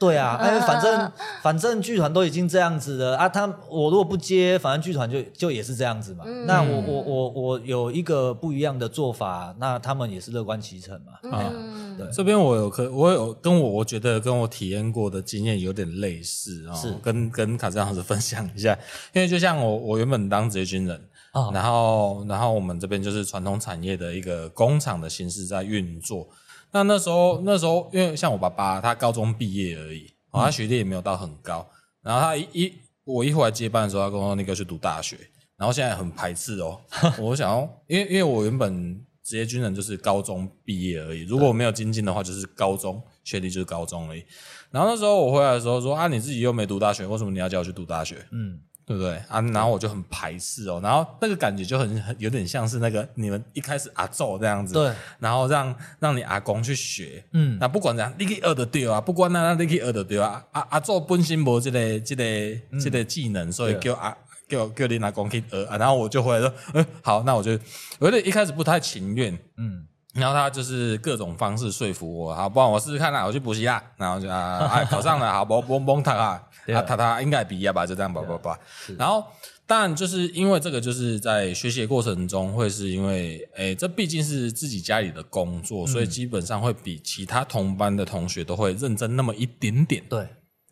[0.00, 6.24] 对啊，哎，反正反正剧团都已经这样子了啊，他我如果不接，反正剧团就就也是这样子嘛。
[6.26, 11.12] 嗯、那我我我我有一个不一样的做法，那他们也是乐观其成嘛。
[11.30, 16.94] 啊、嗯，对，这边我有可我有跟我我觉得跟我体验过的经验有点类似啊，是。
[17.02, 18.78] 跟跟卡这样子分享一下，
[19.12, 20.98] 因为就像我我原本当职业军人，
[21.34, 26.26] 哦、然后然后我们这边就是传统产业的一个工厂的形式在运作。
[26.72, 31.68] 那那时候，那时候，因为像我爸爸，他高中毕业而已，哦，他学历也没有到很高。
[32.02, 32.72] 然后他一一
[33.04, 35.16] 我一回来接班的时候，他跟我说那个去读大学，
[35.56, 36.80] 然后现在很排斥哦。
[37.18, 44.24] 我想要，因为因为我原本职业军人就是高中毕业而已，如果我没有精进的话，就是高中学历就是高中而已。
[44.70, 48.24] 然后那时候我回来的时候说啊，你自己又没读大学，为什么你要叫我去读大学？
[48.30, 48.60] 嗯。
[48.90, 49.14] 对不对？
[49.28, 49.40] 啊？
[49.52, 62.24] 然后我就很排斥哦，然后那个感觉就很很有点像是那个你们一开始阿祖这样子，对，然后让让你阿公去学，嗯，那不管怎样，你可以学的对啊，不管那那你可以学的对啊，阿阿祖本身没这个这个、
[62.72, 64.12] 嗯、这个技能，所以叫阿
[64.48, 65.64] 叫叫你阿公去学。
[65.66, 67.52] 啊，然后我就回来说，嗯，好，那我就
[68.00, 69.86] 有点一开始不太情愿，嗯。
[70.12, 78.58] 然后他就是各种方式说服我，好，不然我试试看啦，我去补习啦，然后就啊，哎，考上了，好，不不不他啊，啊，他他应该毕业吧，就这样，吧吧吧。
[78.98, 79.24] 然后
[79.66, 90.02] 但就是因为这个，就是在学习的过程中，会是因为，哎，这毕竟是自己家里的工作，所以基本上会比其他同班的同学都会认真那么一点点。
[90.08, 90.26] 对。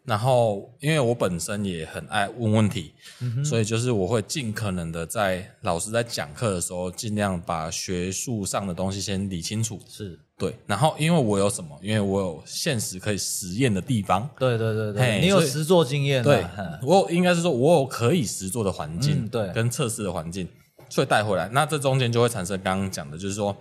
[0.09, 9.79] 然后，因为我本身也很爱问问题，嗯、所以就是我会尽可能的在老师在讲课的时候，尽量把学术上的东西先理清楚。
[9.87, 10.57] 是对。
[10.67, 11.79] 然后，因为我有什么？
[11.83, 14.27] 因为我有现实可以实验的地方。
[14.39, 16.25] 对对对对，你有实作经验。
[16.25, 20.49] 对，嗯、我应该是说，我有可以实作的环境，嗯、对，跟测试的环境，
[20.89, 21.51] 所以带回来。
[21.53, 23.55] 那这中间就会产生刚刚讲的，就是说。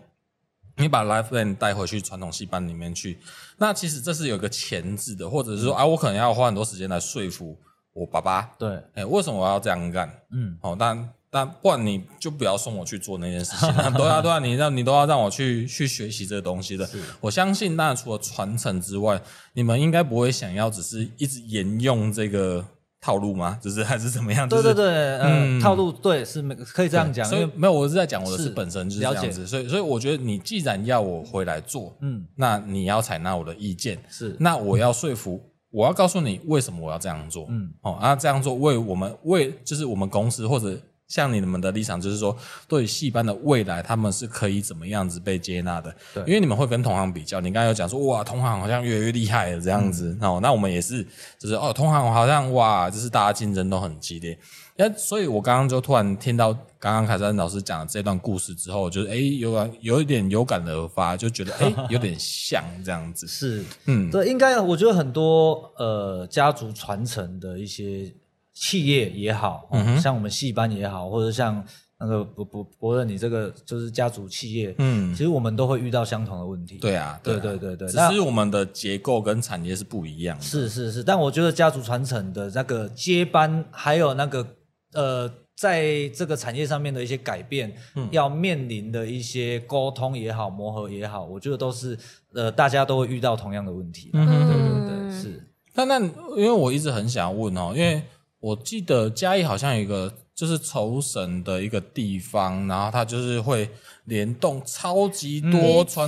[0.77, 3.19] 你把 live band 带回去传统戏班里面去，
[3.57, 7.57] 那其实这是有个前置的，或者是说啊，我可能要花很多时间来说服
[7.93, 10.07] 我爸爸，对，哎、欸，为什么我要这样干？
[10.31, 16.87] 嗯，好，但但不然你就不要送我去做那件事情，对啊对啊你让你都要让我去去学习这个东西的。
[17.19, 19.21] 我相信，那除了传承之外，
[19.53, 22.65] 你们应该不会想要只是一直沿用这个。
[22.99, 23.57] 套路吗？
[23.61, 24.47] 就是还是怎么样？
[24.47, 24.85] 对对对，
[25.19, 40.77] 嗯，套路对是没可以这样讲，所以没有，我是在讲我的是本身就是这样子，所以所以我觉得你既然要我回来做，嗯，那你要采纳我的意见，是，那我要说服，我要告诉你为什么我要这样做，嗯，哦，那这样做为我们为就是我们公司或者。
[41.07, 42.35] 像你们的立场就是说，
[42.67, 45.95] 对于戏班的未来，他们是可以怎么样子被接纳的？
[46.13, 51.01] 对，因为你们会跟同行比较，你刚才有讲说，哇，同行好像越来越厉害了这样子，哦、嗯，那我们也是，
[51.39, 54.37] 就是哦，同行好像哇，就是大家竞争都很激烈。
[54.75, 63.25] 那，所以我刚刚就突然听到刚刚凯山老师讲的这段故事之后，就是哎，有感有一点有感而发，就觉得哎，有点像这样子。
[63.31, 68.13] 是，嗯，对，应该我觉得很多呃家族传承的一些。
[68.59, 71.63] 企业也好，嗯、哼像我们戏班也好，或者像
[71.99, 76.77] 那个不不不论，你这个就是家族企业，嗯，其实我们都会遇到相同的问题。
[76.79, 80.43] 对啊，对对对对，只是我们的结构跟产业是不一样的。
[80.43, 84.45] 是是是，但我觉得家族传承的那个接班，还有那个
[84.93, 91.97] 呃，在这个产业上面的一些改变，嗯、要面临的一些沟通也好、磨合也好，我觉得都是
[92.33, 94.09] 呃，大家都会遇到同样的问题。
[94.13, 95.43] 嗯哼，对对对，是。
[95.73, 95.99] 但那
[96.35, 98.01] 因为我一直很想问哦，因为。
[98.39, 103.69] 我记得嘉义好像有一个就是酬神的一个地方，然后它就是会
[104.05, 106.07] 联动超级多传，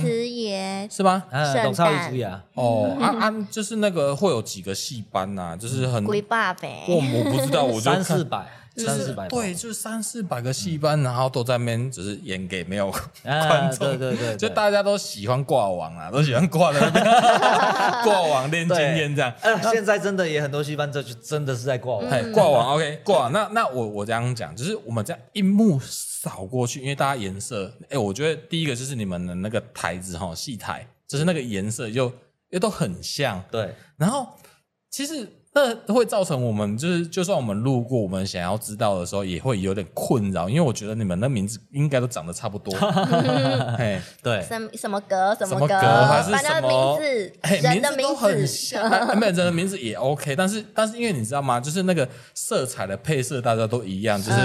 [0.88, 1.24] 是吗？
[1.30, 2.44] 嗯，懂超级注啊。
[2.54, 6.84] 哦，啊啊，就是那个会有几个戏班呐，就是很龟爸呗。
[6.88, 8.46] 我我不知道，我就三四百。
[8.86, 12.90] 三四百对，就是三四百个戏班，然后都在那边只是演给没有
[13.22, 17.04] 观众，对对对，就大家都喜欢挂网啊，都喜欢挂在那边
[18.04, 19.32] 挂网练经验这样。
[19.42, 22.08] 呃，现在真的也很多戏班，这就真的是在挂网。
[22.08, 23.32] 哎，挂网 OK，挂网。
[23.32, 32.12] 那那我我这样讲，就是我们这样一幕扫过去，因为大家颜色，哎，我觉得第一个就是你们的那个台子哈，戏台，就是那个颜色就
[32.50, 33.42] 又都很像。
[33.50, 34.26] 对，然后
[34.90, 35.28] 其实。
[35.52, 42.72] 那会造成我们就是，就算我们路过，我们想要知道的时候，也会有点困扰，因为我觉得你们的名字应该都长得差不多。
[43.76, 47.32] 嘿，对，什什么格什么格还是什么名字？
[47.62, 51.58] 人的名字都很像， 没有人的名字也 OK，但是但是因为你知道吗？
[51.58, 54.38] 就是那个色彩的配色大家都一样，就是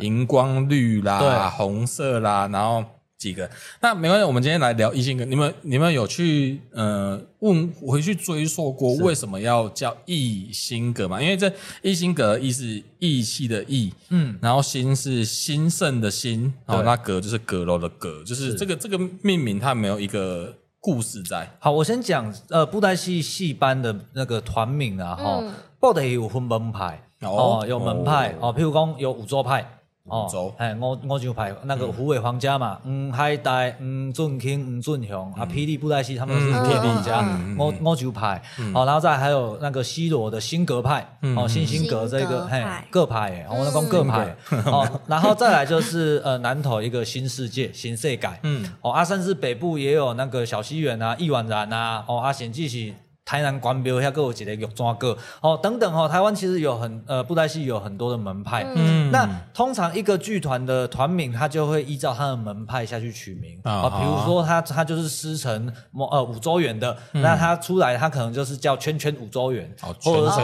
[0.00, 2.84] 荧光绿啦、红色啦，然后。
[3.20, 3.48] 几个？
[3.82, 5.26] 那没关系，我们今天来聊奕兴阁。
[5.26, 11.20] 你们你们有去呃问回去追溯过为什么要叫奕兴阁吗？
[11.20, 11.46] 因为这
[11.82, 21.46] 奕兴阁义是义气的义，嗯，然后兴是兴盛的兴，然后那阁就是阁楼的阁，就是这个这个命名它没有一个故事在。
[21.58, 25.44] 好，我先讲呃布袋戏戏班的那个团名啊，哈，
[25.78, 29.76] 布袋有分门派哦，有门派哦，譬如讲有五座派。
[30.04, 37.22] 哦，哎，五五洲派那个虎尾皇家嘛，嗯，海带，嗯，俊卿，嗯，俊雄，啊，霹雳布袋戏他们是霹雳家，
[37.58, 38.42] 五五洲派，
[38.74, 44.34] 哦，然后再还有那个西罗的兴格派，哦，新兴格这个，嘿，各派，我们讲各派，
[44.64, 52.92] 哦，然后再来就是呃南投一个新世界，新世界，嗯，哦，啊，甚至北部也有那个小西园啊，亿万然啊，哦，啊，显记是。
[53.30, 55.16] 台南关庙还有一个玉山阁。
[55.40, 63.56] 哦，等等哦，台湾其实有很呃布袋戏有很多的门派，嗯，那通常一个剧团的团名，它就会依照它的门派下去取名。
[63.62, 70.40] 啊，比如说它它就是师承某呃五洲园的，那它出来它可能就是叫圈圈五洲园，或者是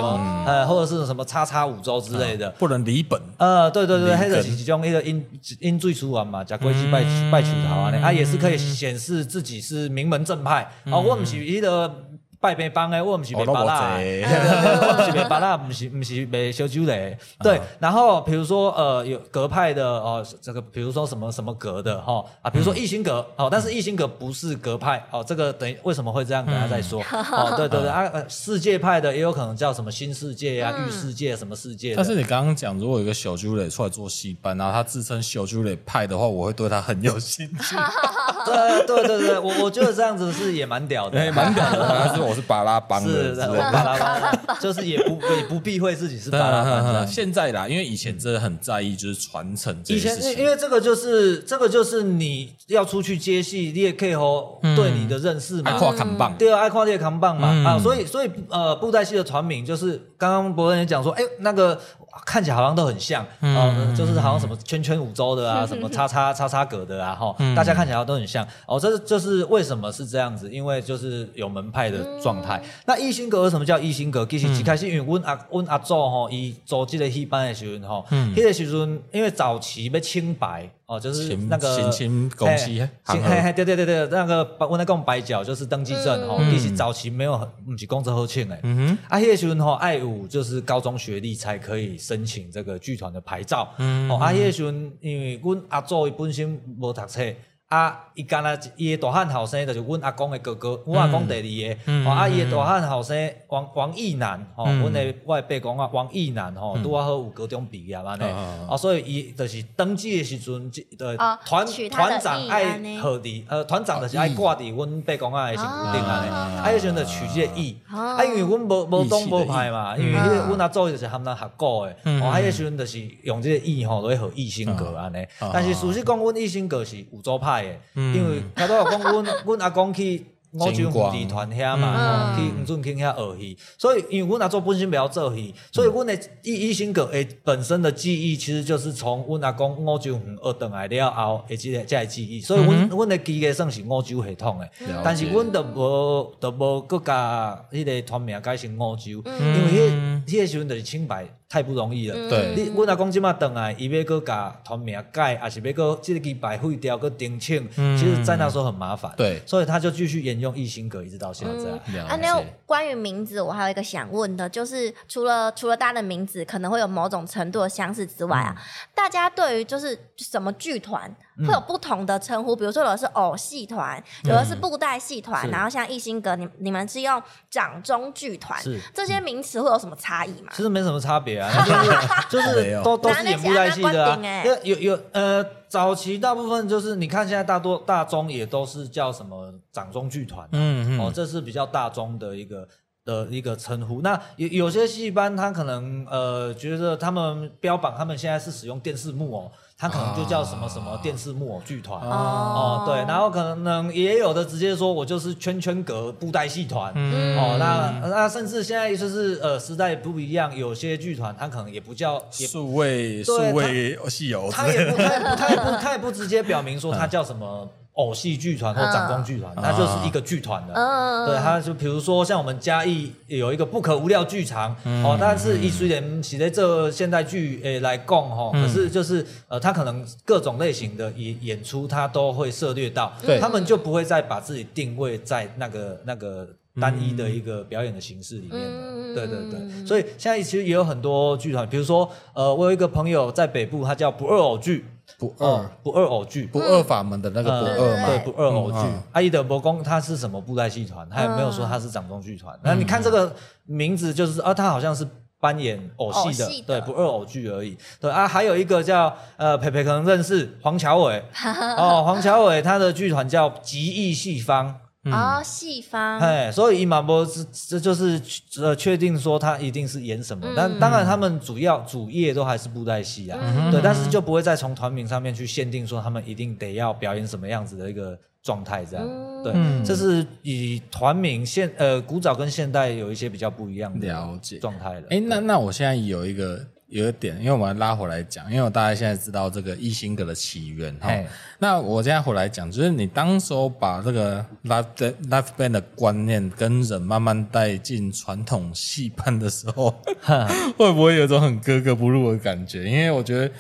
[0.46, 5.27] 呃或者是什么叉叉五洲之类的，不能离本，呃对对对，还有其中一个因
[5.59, 10.62] 因最初完嘛，假归去拜拜曲头啊，啊也是可以显示自己是名门正派。
[10.85, 12.06] 啊，我们是一个。
[12.40, 16.94] 拜边帮诶，我们 是卖芭乐，我们是卖芭乐，不是不是卖小酒的。
[17.40, 27.01] 对，然后比如说呃，有阁派的哦，这个比如说什么什么阁的哈啊，比如说异星阁哦，但是异星阁不是阁派哦，这个等于为什么会这样，等下再说
[27.33, 27.55] 哦。
[27.57, 31.94] 对对对啊，世界派的也有可能叫什么新世界呀、御世界什么世界。
[31.96, 37.77] 但是你刚刚讲，如果有一个小酒类出来做戏班，然后他自称小酒类派的话，我会对他很有兴趣。
[38.44, 42.37] 对对对对，我我觉得这样子是也蛮屌的，蛮屌的，我。
[42.37, 47.07] 是巴拉邦的，是，巴拉帮， 就是也不也不避讳自己是巴拉帮。
[47.07, 50.33] 现在啦，因为以前真的很在意，就是传承这件事情。
[50.33, 55.71] 以前因为这个就是这个就是你要出去接戏，你也可以和对你的认识嘛。
[55.71, 61.81] 爱夸扛棒，对啊，爱跨界扛棒嘛啊，所以所以呃，布袋戏的传名就是刚刚博恩也讲说，哎，那个。
[62.25, 68.47] 看起来好像都很像，哦，就是好像什么圈圈五洲的啊， 什么叉叉叉叉格的啊，哈，大家看起来都很像。
[68.67, 70.51] 哦，这是这是为什么是这样子？
[70.51, 72.63] 因为就是有门派的状态。
[72.87, 74.25] 那一心阁为什么叫一心阁？
[74.27, 80.71] 其实一开始因为阮阿阮阿祖吼，伊做这个戏班的时候，吼，迄个时阵因为早期要清白。
[80.87, 82.66] 哦，就是那个新清公司，
[83.05, 88.61] 嘿嘿，对对对对，那个我那讲白缴就是登记证吼，其实早期没有很，不是工资好请诶。
[88.62, 93.68] 嗯哼，啊，迄个时阵吼，爱有就是高中学历才可以申请这个剧团的牌照。
[93.79, 97.20] 嗯，哦，啊，迄个时阵因为阮阿祖伊本身无读册。
[97.69, 102.09] 啊，伊干那伊诶大汉后生，就是阮阿公的哥哥，阮阿公第二个。
[102.09, 108.23] 哦，啊，伊诶大汉后生王王义南，吼，阮的我的伯公啊，王义南，吼，拄啊好有高中毕业安尼。
[108.69, 116.31] 哦，所以伊就是登记的时阵，呃，团团长爱贺伫，呃，团长就是爱挂伫阮伯公啊的身顶安尼。
[116.31, 125.27] 啊，迄时阵就取即个义，啊，因为阮无无东无派嘛，因为迄个阮阿祖就是含咱学古的，哦，啊，迄时阵就是用即个义吼来互义兴阁安尼。
[125.53, 127.56] 但是事实讲，阮义兴阁是五洲派。
[127.95, 144.71] 因为他都有讲，阮 阮阿公去五洲虎儿团遐嘛，去吴俊卿遐学戏，所以因为阮阿祖本身袂晓做戏，所以阮的奕奕兴阁诶本身的记忆其实就是从阮阿公五洲虎学转来了后，诶即个即个记忆，所以阮阮的记忆算是五洲系统诶，
[145.05, 151.27] 但是阮都无都无阁加迄个团名改成五洲，因为迄迄个时阵就是清白。
[151.49, 152.17] 太不容易了。
[152.17, 159.13] 嗯、对，你我阿公即马等来，伊要搁甲团名改，还是要搁即个机白废掉，搁定请，嗯、其实在那时候很麻烦。
[159.17, 161.71] 对，所以他就继续沿用一心阁，一直到现在。
[161.95, 168.63] 嗯、啊，那关于名字，我还有一个想问的，就是除了除了大家的名字可能会有某种程度的相似之外啊，嗯、
[168.95, 171.15] 大家对于就是什么剧团？
[171.44, 180.53] 会有不同的称呼，嗯、比如说有的是偶戏团，有的是布袋戏团，嗯、然后像艺兴阁，你你们是用掌中剧团，是这些名词会有什么差异吗？
[180.55, 181.51] 其实没什么差别啊，
[182.31, 184.18] 就是就是都都是演布袋戏的啊。
[184.62, 192.66] 有有呃，早期大部分就是你看现在大多大中也都是叫什么掌中剧团，嗯嗯，哦，这是比较大中的一个
[193.05, 194.01] 的一个称呼。
[194.01, 199.53] 那有有些戏班他可能呃觉得他们标榜他们现在是使用电视木偶。
[199.79, 202.01] 他可能就叫什么什么电视木偶剧团。
[202.01, 217.69] 哦，对，然后可能也有的直接说我就是圈圈格布袋戏团，嗯、哦，那那甚至现在就是呃时代不一样，有些剧团他可能也不叫数位数位戏偶，他也不他也不他也不他也不直接表明说他叫什么。
[217.97, 220.75] 偶戏剧团或掌中剧团，它就是一个剧团的。
[220.75, 236.47] 嗯，对，它就比如说像我们嘉义有一个不可无料剧场，哦，但是以虽然写在这现代剧诶来讲哈，可是就是呃，它可能各种类型的演演出，它都会涉猎到，对，他们就不会再把自己定位在那个那个
[236.79, 239.15] 单一的一个表演的形式里面了。
[239.15, 244.85] 对对对，所以现在其实也有很多剧团，比如说呃，我有一个朋友在北部，他叫不二偶剧。
[245.19, 248.79] 不二不二偶剧，不二法门的那个不二嘛，对，不二偶剧。
[249.12, 251.09] 阿姨的伯公他是什么布袋戏团？
[251.09, 252.59] 他也没有说他是掌中剧团。
[252.62, 255.07] 那你看这个名字，就是啊，他好像是
[255.40, 257.77] 扮演偶戏的，对，不二偶剧而已。
[258.01, 261.23] 对啊，还有一个叫呃，培培可能认识黄乔伟
[261.79, 264.81] 哦，黄乔伟他的剧团叫极艺戏坊。
[265.12, 268.21] 哦，戏方，哎，所以伊马波是这就是
[268.61, 273.38] 呃确定说他一定是演什么，但当然他们主要主业都还是布袋戏啊，
[273.71, 279.07] 对，但是就不会再从团名上面去限定说他们一定得要表演什么样子的一个状态这样，
[279.42, 279.53] 对，
[279.85, 284.59] 这是以团名现呃古早跟现代有一些比较不一样的了解。
[284.59, 285.07] 状态了。
[285.11, 286.64] 哎，那那我现在有一个。
[286.88, 291.11] 有一点，因为我们拉回来讲，因为我大家现在知道这个奕欣阁的起源哈。
[291.59, 294.87] 那我现在回来讲，就是你当时候把这个 live
[295.29, 300.46] live band 的观念跟人慢慢带进传统戏班的时候，哈
[300.79, 302.85] 会不会有种很格格不入的感觉？
[302.85, 303.51] 因为我觉得，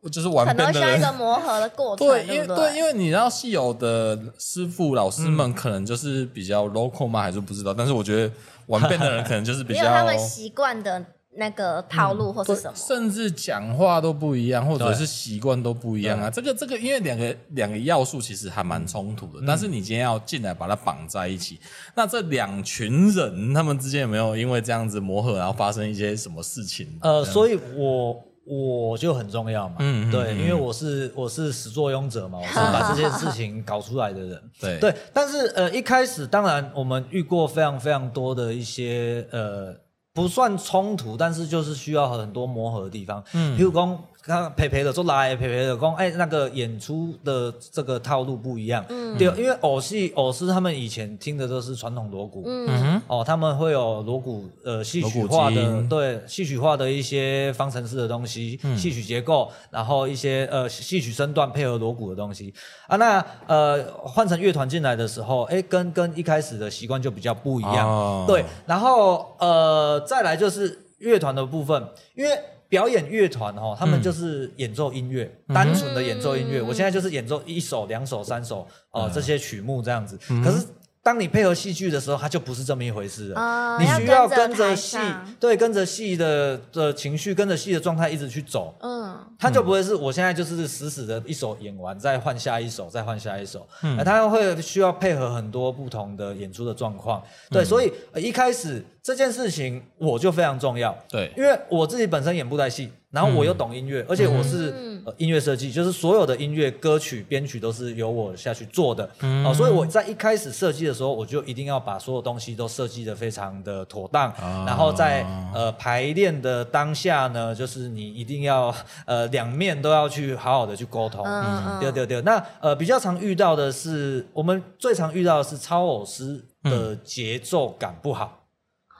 [0.00, 2.06] 我就是玩 band 的人，一个磨合的过程。
[2.08, 7.20] 对，因为对，因为你知道戏友的师傅老师们可能就是比较 local 吗？
[7.20, 7.74] 还是不知道？
[7.74, 8.32] 但是我觉得
[8.66, 11.04] 玩 band 的人可能就是比较 他们习惯的。
[11.38, 16.30] 那个套路或是什么，嗯、甚至讲话都不一样，或者是习惯都不一样啊。
[16.30, 19.40] 对这个这个，因为两个两个要素其实还蛮冲突的。
[19.40, 21.60] 嗯、但是你今天要进来把它绑在一起，
[21.94, 26.98] 那这两群人他们之间有没有因为这样子磨合，然后发生一些什么事情？
[27.02, 29.76] 呃，所以我我就很重要嘛。
[29.80, 34.42] 嗯，对，嗯、因为我是我是始作俑者嘛， 我是把这件事情搞出来的人。
[34.58, 39.74] 对对，但是呃，一开始当然我们遇过非常非常多的一些呃。
[40.16, 43.22] 不算冲突，但是就是需要很多磨合的地方。
[43.34, 43.96] 嗯，比如讲。
[44.26, 48.84] 刚培培的说来培培的讲，哎，那个演出的这个套路不一样。
[48.88, 52.42] 嗯，对，因为偶戏偶师他们以前听的都是传统锣鼓。
[52.46, 62.52] 嗯哼，哦，他们会有锣鼓呃戏曲化的，对戏曲化的一些方程式的东西，戏曲结构，然后一些呃戏曲身段配合锣鼓的东西
[62.88, 62.96] 啊。
[62.96, 68.24] 那呃换成乐团进来的时候，哎，跟跟一开始的习惯就比较不一样。
[68.26, 71.80] 对，然后呃再来就是乐团的部分，
[72.16, 72.30] 因为。
[72.68, 76.60] 表演乐团哈，他们就是演奏音乐，嗯、单纯的演奏音乐。
[76.60, 80.18] 嗯、我现在就是演奏一首、两首、三首哦，呃嗯、这些曲目这样子。
[80.30, 80.66] 嗯、可是。
[81.06, 83.40] 当你配合戏剧的时候，它就不是这么一回事了。
[83.40, 84.98] 哦、你需要跟着戏，
[85.38, 88.74] 对，跟着戏的的情绪，跟着戏的状态一直去走。
[88.80, 93.64] 嗯，它就不会是我现在就是死死的一首演完，再换下一首，再换下一首。
[93.84, 97.22] 嗯，它会需要配合很多不同的演出的状况。
[97.50, 100.92] 对，嗯、所以一开始这件事情我就非常重要。
[101.08, 102.90] 对，因为我自己本身演布袋戏。
[103.12, 109.08] 然后我又懂音乐，而且我是呃音乐设计，就是所有的音乐歌曲编曲都是由我下去做的，
[109.44, 114.34] 哦，所以我在一开始设计的时候，我就一定要把所有东西都设计的非常的妥当，
[114.66, 122.20] 然后在呃排练的当下呢，就是你一定要呃两面都要去好好的去沟通，嗯对对对。
[122.22, 128.42] 那呃比较常遇到的是，我们最常遇到的是超偶师的节奏感不好。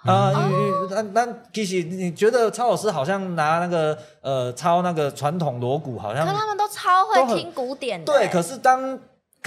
[0.07, 0.51] 啊，
[0.91, 8.13] 那那其实你觉得超老师好像拿那个呃抄那个传统锣鼓，好像可他们都超会听古典的。
[8.13, 8.99] 对，可是当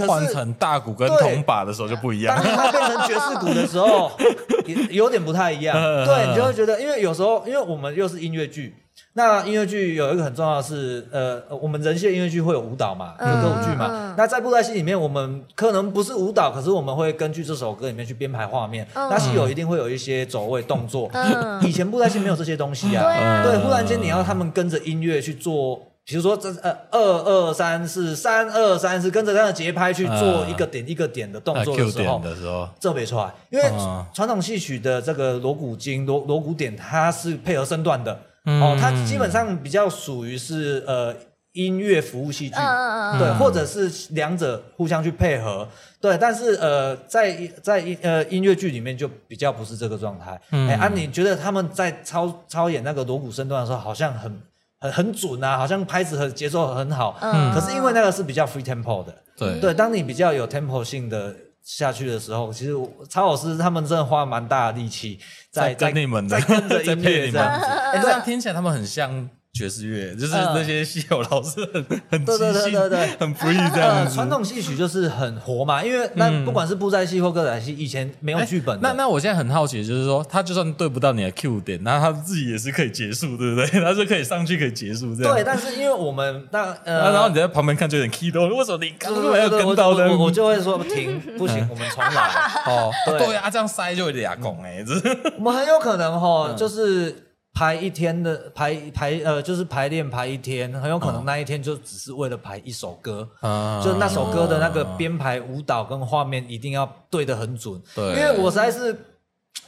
[0.07, 2.35] 换成大鼓跟铜把的时候就不一样。
[2.35, 4.11] 当它变成爵士鼓的时候，
[4.91, 5.75] 有点不太一样。
[6.05, 8.75] 对，你就会觉得，因为有时候，因为我们又是音乐剧。
[9.13, 14.13] 那音乐剧有一个很重要的是，呃，我们人戏音乐剧会有舞蹈嘛，有歌舞剧嘛。
[14.17, 18.87] 那在布袋戏里面，我们可能不是舞蹈，可是我们会根据这首歌里面去编排画面。
[18.93, 21.09] 嗯、那戏有一定会有一些走位动作。
[21.13, 23.03] 嗯、以前布袋戏没有这些东西啊。
[23.03, 33.65] 嗯、对，忽然间你要他们跟着音乐去做，比如说这呃二二三四三二三四，跟着这样的节拍去做一个点一个点的动作的时候，这没错，因为
[34.13, 38.17] 传统戏曲的这个锣鼓经锣锣鼓点，它是配合身段的。
[38.45, 41.15] 哦，它基本上比较属于是呃
[41.53, 45.67] 音乐服务戏剧，嗯、对，或者是两者互相去配合，
[45.99, 46.17] 对。
[46.17, 50.31] 但是呃，在在呃音乐剧里面就比较不是这个状态。
[50.31, 54.41] 哎、嗯，啊，你觉得他们在操操演那个锣鼓声段的时候，好像很
[54.79, 57.17] 很很准啊，好像拍子和节奏很好。
[57.21, 57.53] 嗯。
[57.53, 59.73] 可是因为那个是比较 free tempo 的，对对。
[59.73, 62.73] 当你比较有 tempo 性的下去的时候，其实
[63.09, 65.19] 曹老师他们真的花蛮大的力气。
[65.51, 69.29] 在跟你们的，在跟着音乐这样子，哎，这样听起来他们很像。
[69.51, 72.31] 爵士乐就是那些戏友老师很很即
[72.69, 72.79] 兴，
[73.19, 74.15] 很 free 这样子。
[74.15, 78.79] 传统戏曲就是很活嘛，因为那不管是布袋戏或歌仔戏，以前没有剧本。
[78.79, 83.65] 那那我现在很好奇，就是说他就算对不到你的 Q 点，那他自己也是可以结束，对不对？
[83.81, 85.33] 他是可以上去可以结束这样。
[85.33, 90.15] 对，但是因为我们那呃，然后你在旁边看就有点 key 到，为什么你刚刚没有跟到呢？
[90.15, 92.31] 我就会说停，不行，我们重来。
[92.67, 94.93] 哦，对啊，这样塞就有点牙拱哎，这
[95.37, 97.25] 我们很有可能哈，就是。
[97.53, 107.81] 排一天的排排呃，就是排练排一天，很有可能那一天就只是为了排一首歌，嗯、就那首歌的那个编排、舞蹈跟画面一定要对得很准。
[107.95, 109.05] 对，因为我实在是。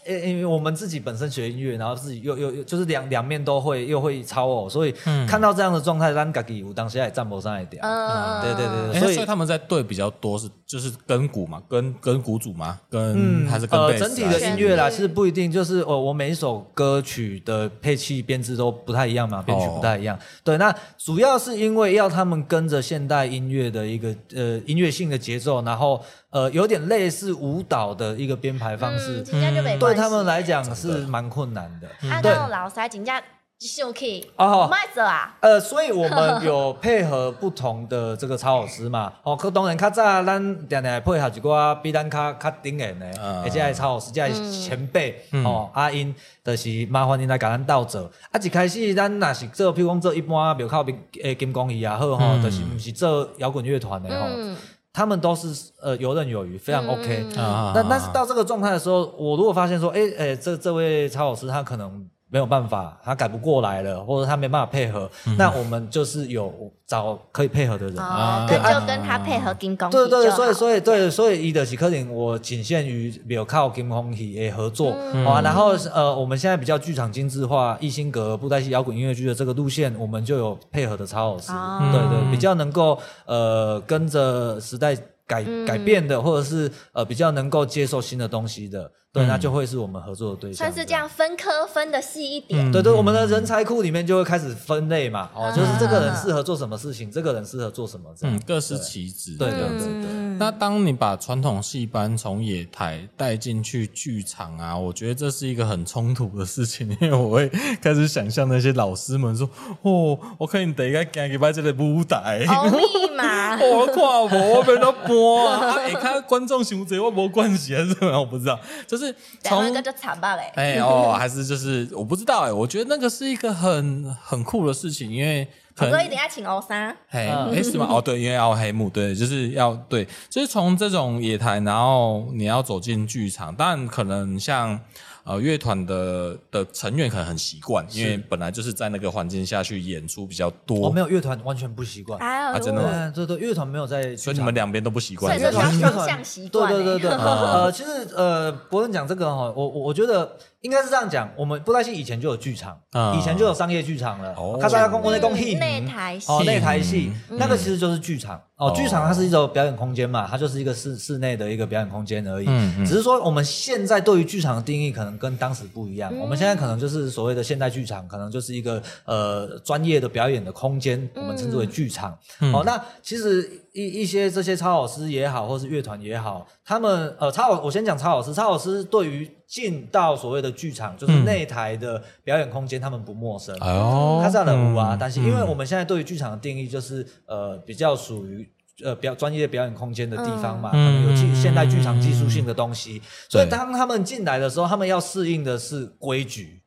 [0.05, 4.91] 因为我们自己本身学音乐，然后自己又又又就是两两面都会，又会操偶，所以
[5.27, 7.81] 看到这样的状态，咱自己当时也站不上一点。
[7.83, 20.17] 嗯，对对对，所以所以他们在对比较多是就是跟鼓嘛，跟跟鼓组嘛，跟还是跟呃整体的音乐啦，其实不一定就是我我每一首歌曲的配器编制都不太一样嘛，编曲不太一样。
[20.43, 26.01] 对，那主要是因为要他们跟着现代音乐的一个呃音乐性的节奏，然后。
[26.32, 31.88] 呃，有点类似舞蹈的一个编排方式，嗯、对他们来讲是蛮困难的。
[32.09, 33.21] 啊，那老师真正
[33.59, 35.38] 秀气哦，卖走啊。
[35.41, 39.11] 呃，所以我们有配合不同的这个曹老师嘛。
[39.23, 43.05] 哦，可当然较早咱定定配合一个比咱较较顶眼的，
[43.43, 45.69] 而且还曹老师，这是前辈、嗯、哦。
[45.73, 46.15] 阿英
[46.45, 48.09] 就是麻烦您来给咱倒走。
[48.32, 50.86] 啊，一开始咱那是做，譬如讲做一般庙口
[51.21, 54.27] 诶金光椅也好吼，就是不是做摇滚乐团的吼。
[54.29, 54.55] 嗯
[54.93, 57.25] 他们都是呃游刃有余，非常 OK。
[57.73, 62.07] 但但是到这个状态的时候，我如果发现说，哎哎，这这位曹老师他可能。
[62.32, 69.91] 没有办法，他改不过来了，或者他没办法配合，嗯、那我们就是有找可以配合的人，哦、对，就跟他配合金光。
[69.91, 84.95] 对对，所以所以对，所以伊的是可能我仅限于没有靠金光体诶合作，嗯、好啊，然后呃，我们现在比较剧场精致化，艺兴阁布袋戏摇滚音乐剧的这个路线，我们就有配合的曹老师，哦、对对，比较能够呃跟着时代
[85.32, 88.91] 改改变的，或者是呃比较能够接受新的东西的。
[89.13, 90.65] 对，那就会是我们合作的对象。
[90.65, 92.71] 算是这样分科分的细一点。
[92.71, 98.41] 对对，我们的人才库里面就会开始分类嘛，哦，就是这个人适合做什么事情，这个人适合做什么，这样。
[98.47, 99.36] 各司其职。
[99.38, 100.30] 对对对对。
[100.41, 107.47] 那当你把传统戏班从野台带进去剧场啊，我觉得这是一个很冲突的事情，因为我会
[107.79, 109.47] 开始想象那些老师们说
[109.83, 112.39] ：“哦，我可以等一下赶紧把这个舞台。”
[112.73, 113.55] 密码。
[113.61, 115.85] 我跨我我被他播啊！
[115.87, 118.19] 你看观众行不行我没关系还是什么样？
[118.19, 119.01] 我不知道，就是。
[119.01, 127.88] 是从那个就惨吧嘞，哎哦，还是就是我不知道哎，我觉得那个是一个很很酷的事情，因为所以一定要请欧三，嘿哎是吗？
[127.89, 134.80] 哦对，因为要黑幕，对，就是要对，就是从这种野台，然后你要走进剧场，但可能像。
[135.24, 140.80] 呃，乐团的的成员可能很习惯，因为本来就是在那个环境下去演出比较多。
[140.80, 143.11] 我没有乐团完全不习惯啊，真的吗？
[143.13, 145.39] 对对，乐团没有在，所以你们两边都不习惯。
[145.39, 147.11] 乐团乐团习惯，对对对对。
[147.11, 150.36] 呃，其实呃，伯伦讲这个哈，我我我觉得。
[150.62, 152.80] 应该是这样讲，我们布袋戏以前就有剧场，
[153.18, 154.36] 以前就有商业剧场了。
[154.62, 158.72] 他大家公公内公戏，内台戏哦，内台戏那个其实就是剧场哦。
[158.76, 162.45] 剧场它是一种表演空间嘛，它就是一个室室内的一个表演空间而已。
[162.86, 166.16] 只是说我们现在对于剧场的定义可能跟当时不一样。
[166.20, 172.16] 我们现在可能就是所谓的现代剧场，可能就是一个呃专业的表演的空间，我们称之为剧场。
[172.53, 179.30] 哦，那其实一一些这些超老师也好，或是乐团也好，他们呃超老，我先讲超老师，超老师对于。
[179.51, 183.53] 进到所谓的剧场，就是内台的表演空间，他们不陌生。
[183.59, 188.49] 哦，他这样的舞啊，但是因为我们现在对于剧场的定义，就是呃，比较属于
[188.82, 196.61] 呃表专业表演空间的地方嘛，嗯、可能有技现代剧场技术性的东西，嗯、所以当他们进来的时候，他们要适应的是规矩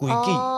[0.00, 0.30] 规矩。
[0.32, 0.56] 哦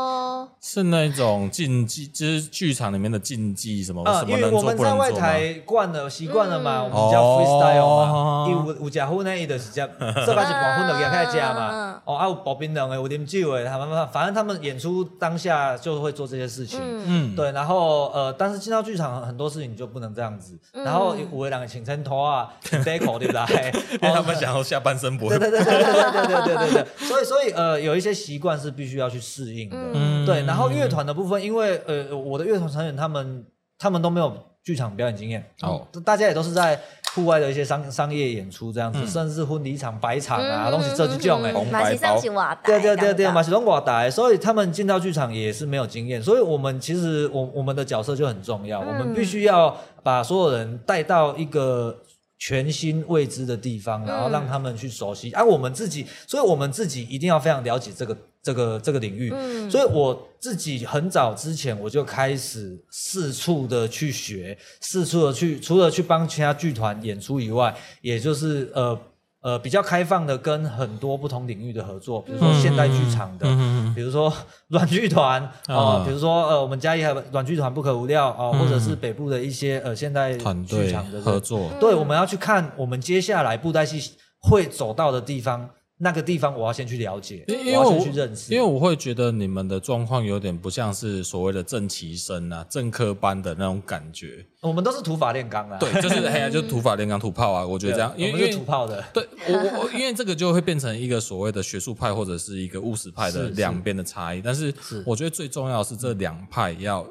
[0.64, 4.90] 是那种禁忌，就是剧场里面的禁忌，什么什么能做不能做吗？
[4.92, 8.46] 因为我们在外台惯了，习惯了嘛，我们叫 freestyle 嘛。
[8.48, 9.84] 有有食薰呢，伊就是这
[10.24, 12.00] 这把是半分就开始吃嘛。
[12.04, 16.78] 哦，啊有刨冰冷的，有啉酒的，他们反正他们演出当下就会做这些事情。
[16.80, 17.50] 嗯，对。
[17.50, 20.56] 然后呃，但是进到剧场很多事情就不能这样子。
[20.72, 23.72] 然后有的人请撑拖啊，请背口对不对？
[24.00, 25.36] 因为他们想要下半身不会。
[25.36, 27.08] 对对对对对对对对对对。
[27.08, 29.76] 所以所以呃，有一些习惯是必须要去适应的。
[29.94, 30.42] 嗯，对。
[30.44, 33.46] 然后乐团的部分，因为呃，我的乐团成员他们
[33.78, 36.78] 他们都没有剧场表演经验，哦，大家也都是在
[37.14, 42.20] 户外的一些商商业演出这样子，甚至是婚礼场、白场啊，东西这几种哎，红白包，
[42.64, 51.98] 对对对对，马戏龙挂带，所以他们进到剧场也是没有经验，所以我们其实我我们的角色就很重要，我们必须要把所有人带到一个
[52.38, 58.16] 全新未知的地方，然后让他们去熟悉，而我们自己，所以我们自己一定要非常了解这个。
[58.42, 68.98] 这个这个领域，嗯、所以我自己很早之前我就开始四处的去学，四处的去，除了去帮其他剧团演出以外，也就是呃
[69.42, 74.32] 呃比较开放的跟很多不同领域的合作，比如说现代剧场的，嗯、比如说
[74.66, 80.32] 软剧团啊，嗯、比如说呃我们嘉义还有软剧团不可无料啊，或者是北部的一些呃现代
[80.66, 85.70] 剧场的合作，对，我们要去看我们接下来布袋戏会走到的地方。
[86.02, 94.44] 那个地方我要先去了解，因为我，我要先去认识，因为我会觉得你们的状况有点不像是所谓的正旗生啊、正科班的那种感觉。
[94.62, 97.64] 我们都是土法炼钢啊，对，就是 哎呀，就是土法炼钢、土炮啊。
[97.64, 104.42] 我觉得这样，因为土炮的，对我我因为这个就会变成一个所谓的学术派或者是一个务实派的两边的差异。
[104.42, 104.74] 但是
[105.06, 107.06] 我觉得最重要的是这两派要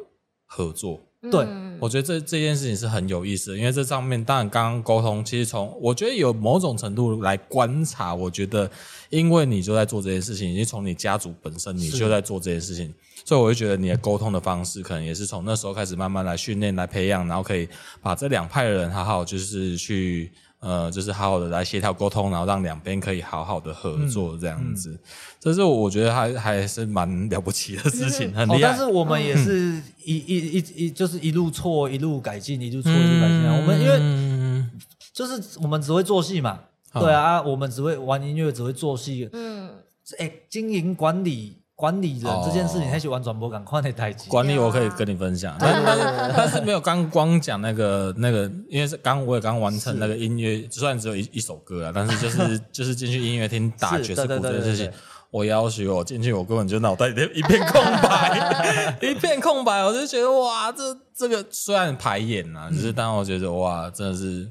[0.46, 1.00] 合作。
[1.30, 1.46] 对，
[1.80, 8.70] 我觉得这这件事情是很有意思，因为这上面当然刚刚沟通，其实从我觉得有某种程度来观察，我觉得
[9.10, 12.92] 因为你就在做这件事情，已经从你家族本身你就在做这件事情，
[13.24, 17.70] 所以我就觉得你的沟通的方式可能也是从那时候开始慢慢来训练、来培养，然后可以
[18.02, 20.32] 把这两派的人好好就是去。
[20.62, 25.00] 呃，就是好好的来协调沟通，然后让两边可以好好的合作，这样子，嗯嗯、
[25.40, 28.60] 这是我觉得还还是蛮了不起的事情，很厉害。
[28.62, 33.56] 但是我们也是一一一一就是一路错一路改进，一路错一路改进啊。
[33.56, 34.64] 嗯、我们因为
[35.12, 36.60] 就是我们只会做戏嘛，
[36.94, 39.28] 嗯、对啊，我们只会玩音乐，只会做戏。
[39.34, 39.72] 嗯，
[40.20, 41.61] 哎，经营管理。
[41.82, 44.30] 管理人这件事情，还是玩转播感快的代志。
[44.30, 54.92] 管理我可以跟你分享，但是但是没有刚光讲那个那个，因为是刚我也刚完成那个音乐，虽然只有一一首歌啊，但是就是 就是进去音乐厅打爵士鼓这件事情，
[55.32, 64.48] 我要求我进去，我根本就脑袋里一片空白，一片空白，我就觉得哇，这这个虽然排演啊，只是但我觉得哇，真的是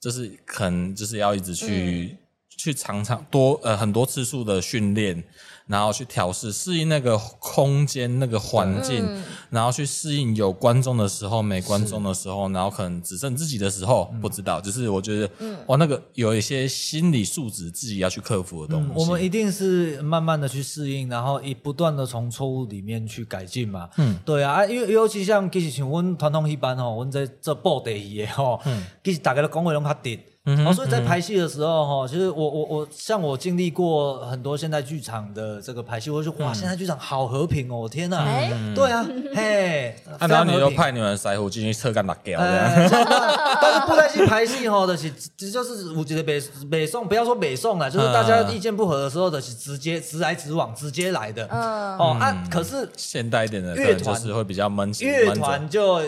[0.00, 2.16] 就是可能就是要一直去
[2.58, 5.22] 去常常多呃很多次数的训练。
[5.70, 14.60] 然后去调试、适应那个空间、那个环境，嗯、然后去适应有观众的时候、没观众的时候，然后可能只剩自己的时候，嗯、不知道。
[14.60, 18.90] 就是我觉得，嗯、哇，那个有一些心理素质自己要去克服的东西。
[18.90, 23.88] 嗯、我们一定是慢慢的去适应，然后一不断的从错误里面去改进嘛。
[23.98, 30.18] 嗯，对啊，因为尤其像其实像我们传统戏班吼，我们在这布袋戏的吼，嗯、其实大家都讲话拢较直。
[30.46, 38.24] 嗯、哦，所以在排戏的时候，哈，其实我我我像我经历过很多现代剧场的这个排戏，我就说哇，现代剧场好和平哦，天哪！
[38.50, 51.46] 嗯、对啊， 嘿，然后你就派你们腮胡进去测干打掉，但是布袋戏排戏哈的是，就是我觉得北北宋不要说北宋了，就是大家意见不合的时候的是直接直来直往，直接来的。
[51.50, 56.00] 嗯，哦啊，可是现代一点的乐团就是会比较闷，乐团就。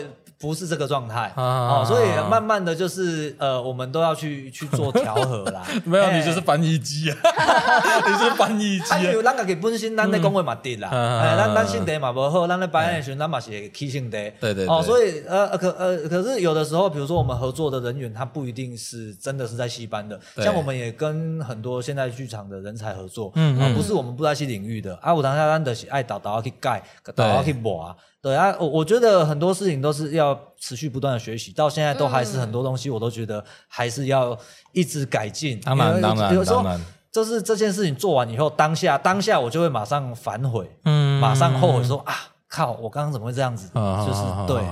[0.43, 5.63] 不是这个状态哦，所以慢慢的就是呃，我们都要去去做调和啦。
[5.87, 7.15] 没有，你就是翻译机啊，
[8.05, 8.93] 你是翻译机。
[8.93, 12.67] 啊，因为咱家己本身咱咧讲话嘛对啦，哎，咱咱性地嘛不好，咱的
[13.01, 14.29] 时候咱嘛是会起性地。
[14.41, 14.67] 对对。
[14.67, 20.19] 哦，所以呃可呃可是有的时候，比如说我们合作的人员，他不一定是真的是在戏班的。
[20.37, 26.83] 像我们也跟很多现在剧场的人才合作，嗯，不是我们不在戏领域的啊，我当下咱就是爱导导去改，
[27.15, 27.95] 导去磨。
[28.23, 34.35] 对啊，我我觉得很多事情都是要持续不断的学习，到现在都还是很多东西，我都觉得还是要
[34.71, 35.59] 一直改进。
[35.59, 42.15] 当然，当然，当然，就是这件事情做完以后，当下当下我就会马上反悔，嗯，马上后悔说啊，
[42.47, 43.67] 靠，我刚刚怎么会这样子？
[43.73, 44.63] 就是对，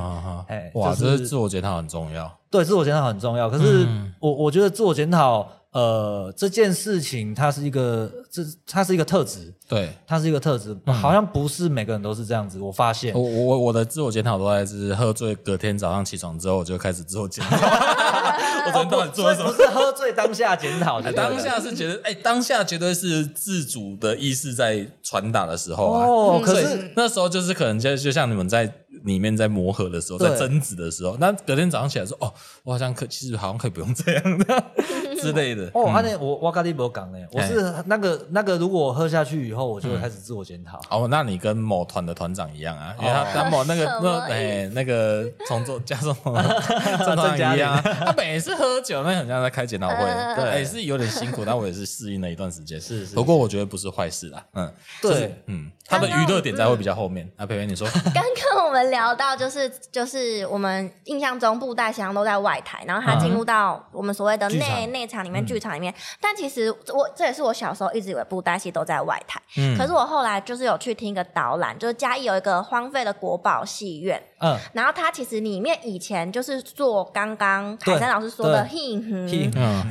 [0.47, 2.31] 哎，哇，这是自我检讨很重要。
[2.49, 3.49] 对，自我检讨很重要。
[3.49, 3.85] 可是
[4.21, 12.59] 我我觉得自我检讨呃，这件事情它是一个，这它是一个特质，对，它是一个特质，嗯、好像不是每个人都是这样子。
[12.59, 17.55] 我发现，我我我的自我检讨都在是喝醉，隔天早上起床之后我就开始自我检讨。
[18.63, 19.49] 我昨天到底做了什么？
[19.49, 26.05] 不是喝醉当下检讨，当下是觉得，哎、欸，当下绝对是自主的意识在传达的时候啊。
[26.05, 28.71] 哦，可是那时候就是可能就就像你们在
[29.03, 32.33] 里面在磨合的时候，在争执的时候，那隔天早上起来说，哦，
[32.63, 34.63] 我好像可其实好像可以不用这样的。
[35.21, 35.69] 之类的。
[35.73, 40.81] 哦，阿、嗯、我我跟你不讲呢，我是那个那个，如果我喝下去以后，我就会开始自我检讨。
[40.89, 49.95] 哦，那你跟某团的团长一样啊，因为他跟某那个那哎那个重做 加重重 团长一样，他每次喝酒，那很像在开检讨会，
[50.35, 52.81] 对，也是有点辛苦，但我也是适应了一段时间。
[52.81, 54.73] 是，不过我觉得不是坏事啦，嗯，
[55.03, 57.29] 对，嗯，他的娱乐点才会比较后面。
[57.37, 65.07] 啊，培培你说， 刚刚我们聊到就是就是我们印象中布袋戏都在外台，然后他进入到我们所谓的内内。
[65.11, 79.27] 场里面，剧场里面，但其实我这也是我小时候一直以为布袋戏都在外台，嗯，可是我后来就是有去听一个导览，就是嘉义有一个荒废的国宝戏院，嗯，然后它其实里面以前就是做刚刚海山老师说的戏哼，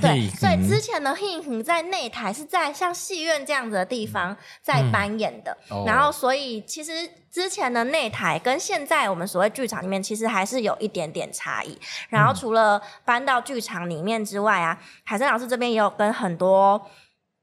[0.00, 7.08] 对，所以之前的戏哼在内台是在像戏院这样子的地方在扮演的，然后所以其实。
[7.30, 11.78] 之前的内台跟现在我们所谓剧场里面，其实还是有一点点差异。
[12.08, 16.84] 然后除了搬到剧场里面之外啊，海山老师这边也有跟很多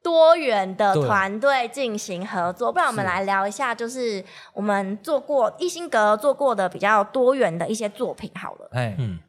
[0.07, 2.71] 多元的团队进行合作。
[2.71, 8.69] 不然我们来聊一下，就是我们做过一心阁做过的比较多元的一些作品好了。
[8.71, 9.19] 哎，嗯，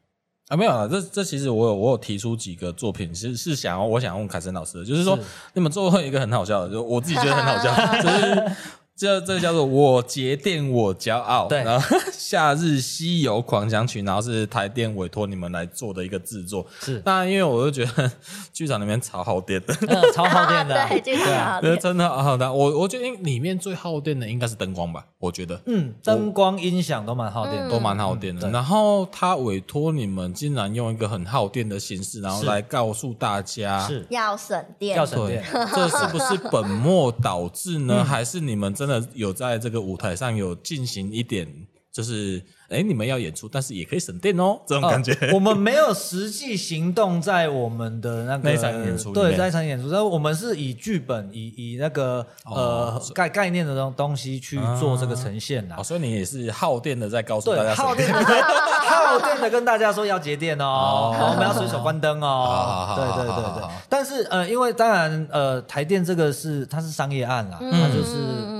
[0.47, 5.23] 啊，没有啊，这这其实我有我有提出几个作品，是是想要我想问凯森老师的，就是说是
[5.53, 8.55] 你们做过一个很好笑的，就我自己觉得很好笑， 就是。
[8.99, 17.01] 这这个叫做我节电我骄傲，对，然后 夏日西游狂想曲，然后是台电委托你们来做的一个制作，是。
[17.05, 18.11] 那因为我就觉得
[18.51, 22.51] 剧场里面超耗电的，嗯、超耗电的， 对，剧场对，真的好的。
[22.51, 28.49] 我我觉得里面最耗电的应该是灯光吧，我觉得，嗯，灯光音响都蛮耗电的，都蛮耗电的。
[28.49, 34.05] 然后他委托你们竟然用一个很耗电的形式，然后来告诉大家是。
[34.09, 35.41] 要省电，要省电，
[35.73, 38.03] 这是不是本末倒置呢？
[38.03, 41.47] 还是你们真的有在这个舞台上有进行一点，
[41.93, 45.15] 就是哎，你们要演出，但是也可以省电哦，这种感觉。
[45.33, 55.83] 我们没有实际行动在我们的那个 那场演出，对，在一场演出，但我们是以剧本、以以那个呃概概念的东东西去做这个呈现哦。
[55.83, 58.19] 所以你也是耗电的，在告诉大家耗电的，
[58.85, 62.93] 耗电的跟大家说要节电哦，我们要随手关灯哦。
[62.95, 63.69] 对对对对。
[63.89, 68.58] 但是呃，因为当然呃，台电这个是它是商业案啦，它就是。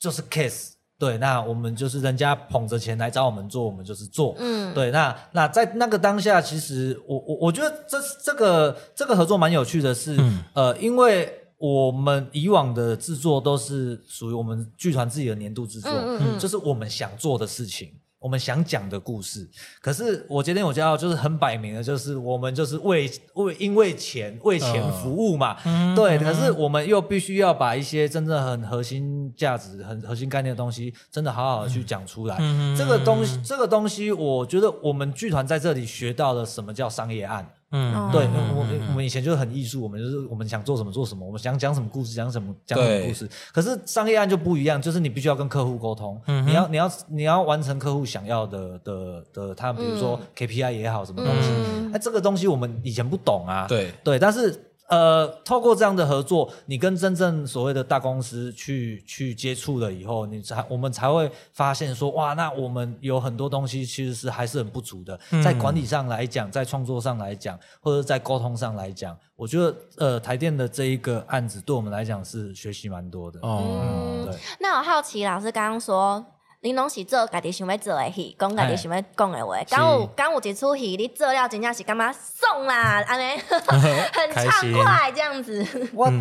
[0.00, 17.92] 就是 case，对，那我们就是人家捧着钱来找我们做，我们就是做，嗯，对，那那在那个当下，其实我我我觉得这这个这个合作蛮有趣的是，嗯、呃，因为我们以往的制作都是属于我们剧团自己的年度制作，嗯，嗯，嗯，就是我们想做的事情。
[18.20, 19.48] 我们想讲的故事，
[19.80, 26.18] 可是我今天我就要就是很摆明的，就是我们就是为为因为钱为钱服务嘛，嗯、对。
[26.18, 32.36] 可是我们又必须要把一些真正很核心价值、很核心概念的东西，真的好好的去讲出来。
[32.38, 37.48] 嗯、这个东西，这个东西，我觉得我们剧团在这里学到了什么叫商业案。
[37.72, 43.28] 嗯，对，我我们以前就是很艺术，我们就是我们想做什么做什么，我们想讲什么故事讲什么讲什么故事。
[43.52, 51.48] 可是商业案就不一样，就是你必须要跟客户沟通，你要你要你要完成客户想要的的的，他比如说 KPI 也好，什么东西，
[51.94, 53.92] 哎，这个东西我们以前不懂啊，对。
[54.02, 54.66] 对，但是。
[54.90, 73.38] 呃，透过这样的合作，你跟真正所谓的大公司去去接触了以后，你才我们才会发现说，哇，那我们有很多东西其实是还是很不足的，在管理上来讲，在创作上来讲，或者在沟通上来讲，我觉得呃，台电的这一个案子对我们来讲是学习蛮多的。
[73.42, 74.34] 哦，嗯，对。
[74.58, 76.24] 那我好奇，老师刚刚说。
[76.62, 79.56] 你拢是做家己想要做的戏，讲家己想要讲的话。
[79.68, 83.02] 刚有刚有一出戏，你做了真正是干嘛送啦？
[83.06, 85.66] 安尼 很畅快这样子。
[85.94, 86.12] 我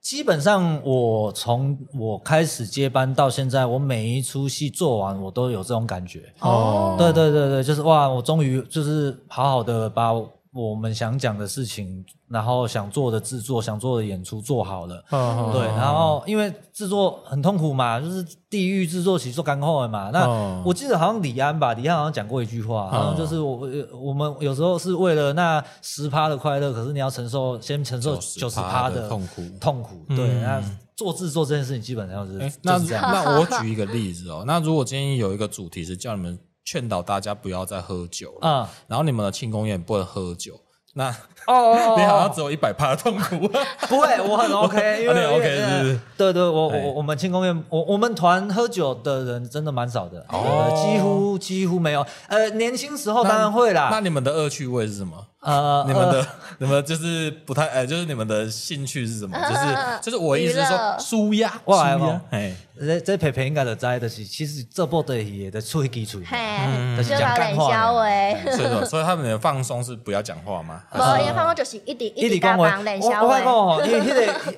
[0.00, 6.32] 基本上我从我开始接班到现在，我每一出戏做完，我都有这种感觉。
[6.40, 10.12] 哦，对对对对，就是哇，我终于就是好好的把。
[10.52, 20.10] 我们想讲的事情，然后想做的制作，想做的演出做好了，哦、对，然后因为制作很痛苦嘛，就是地狱制作起做干货的嘛。
[20.10, 30.04] 那、哦、我记得好像李安吧，李安好像讲过一句话，好像就是我我们有时候是为了那十趴的快乐，可是你要承受先承受九十趴的痛苦痛苦。
[30.08, 30.62] 对，嗯、那
[30.96, 33.04] 做制作这件事情基本上是，欸、那就是这样。
[33.12, 36.38] 那我举一个例子哦，那如果今天有一个主题是叫你们。
[36.70, 40.60] 劝导大家不要再喝酒了，嗯，然后你们的庆功宴不能喝酒，
[40.92, 41.10] 那
[41.48, 43.48] 哦，你好像只有一百趴的痛苦，
[43.88, 45.98] 不会，我很 OK，因为 OK 是？
[46.16, 52.04] 对对，我我我们庆功宴，我我们团喝酒的人真的蛮少的，哦，几乎几乎没有。
[52.26, 53.88] 呃，年轻时候当然会啦。
[53.90, 55.16] 那你们的恶趣味是什么？
[55.40, 56.26] 呃，你们的
[56.58, 59.38] 你们就是不太呃，就是你们的兴趣是什么？
[59.48, 62.20] 就是就是我意思是说，舒压，舒压。
[62.30, 66.18] 哎，这这培培应该都知的是，其实这部的也的出基础，
[66.96, 67.70] 就是讲干话。
[68.56, 70.82] 所以说，所以他们的放松是不要讲话吗？
[70.90, 72.78] 不，因为放松就是一直一直讲话。
[72.78, 74.54] 我我讲哦，因 为那个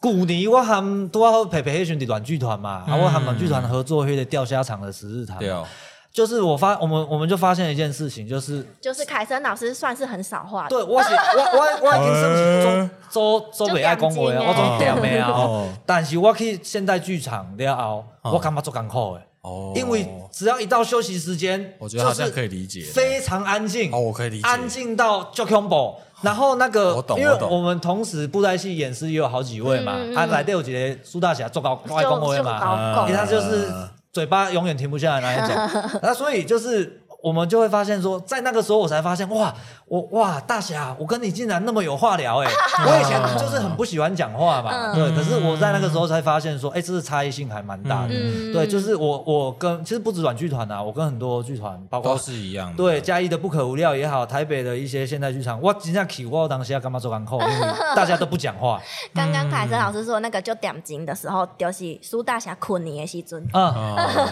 [0.00, 5.38] 古年我和多好陪陪迄阵的软剧团嘛，啊，我和软剧团合作那个钓虾场的十日谈。
[5.38, 5.66] 对哦。
[6.12, 10.68] 就是我发我们我们就发现了一件事情，就是就是凯森老师算是很少话。
[10.68, 15.66] 对，我是我我我已经升级周周周北爱恭维我总点没有。
[15.86, 19.22] 但是我去现代剧场了后，我感觉做艰苦的？
[19.40, 23.90] 哦，因为只要一到休息时间，我觉得好像可以理解，非常安静。
[23.90, 25.94] 哦，我可以理解，安静到就恐怖。
[26.22, 33.70] 然后那个，因为我们同时布袋戏演师也有好几位嘛，啊，来都有几个苏大侠做高外公位嘛，因为他就是。
[34.12, 39.54] 嘴巴永远停不下来，那一种， 那所以就是我们就会发现说，在那个时候我才发现，哇，
[39.86, 42.50] 我哇大侠，我跟你竟然那么有话聊哎！
[42.84, 48.14] 我以前就是很不喜欢讲话嘛，对，可是我在那个时候才发现说，哎，这是差异性还蛮大的，
[48.52, 58.80] 对，就是我我跟其实不止软剧团呐，我跟很多剧团，包括都是一样，对，嘉义的不可无料也好，台北的一些现代剧场，我真正去我当时要干嘛做港口， 因为大家都不讲话。
[59.14, 63.40] 刚刚凯森老师说那个就点睛的时候，就是苏大侠困你的时阵。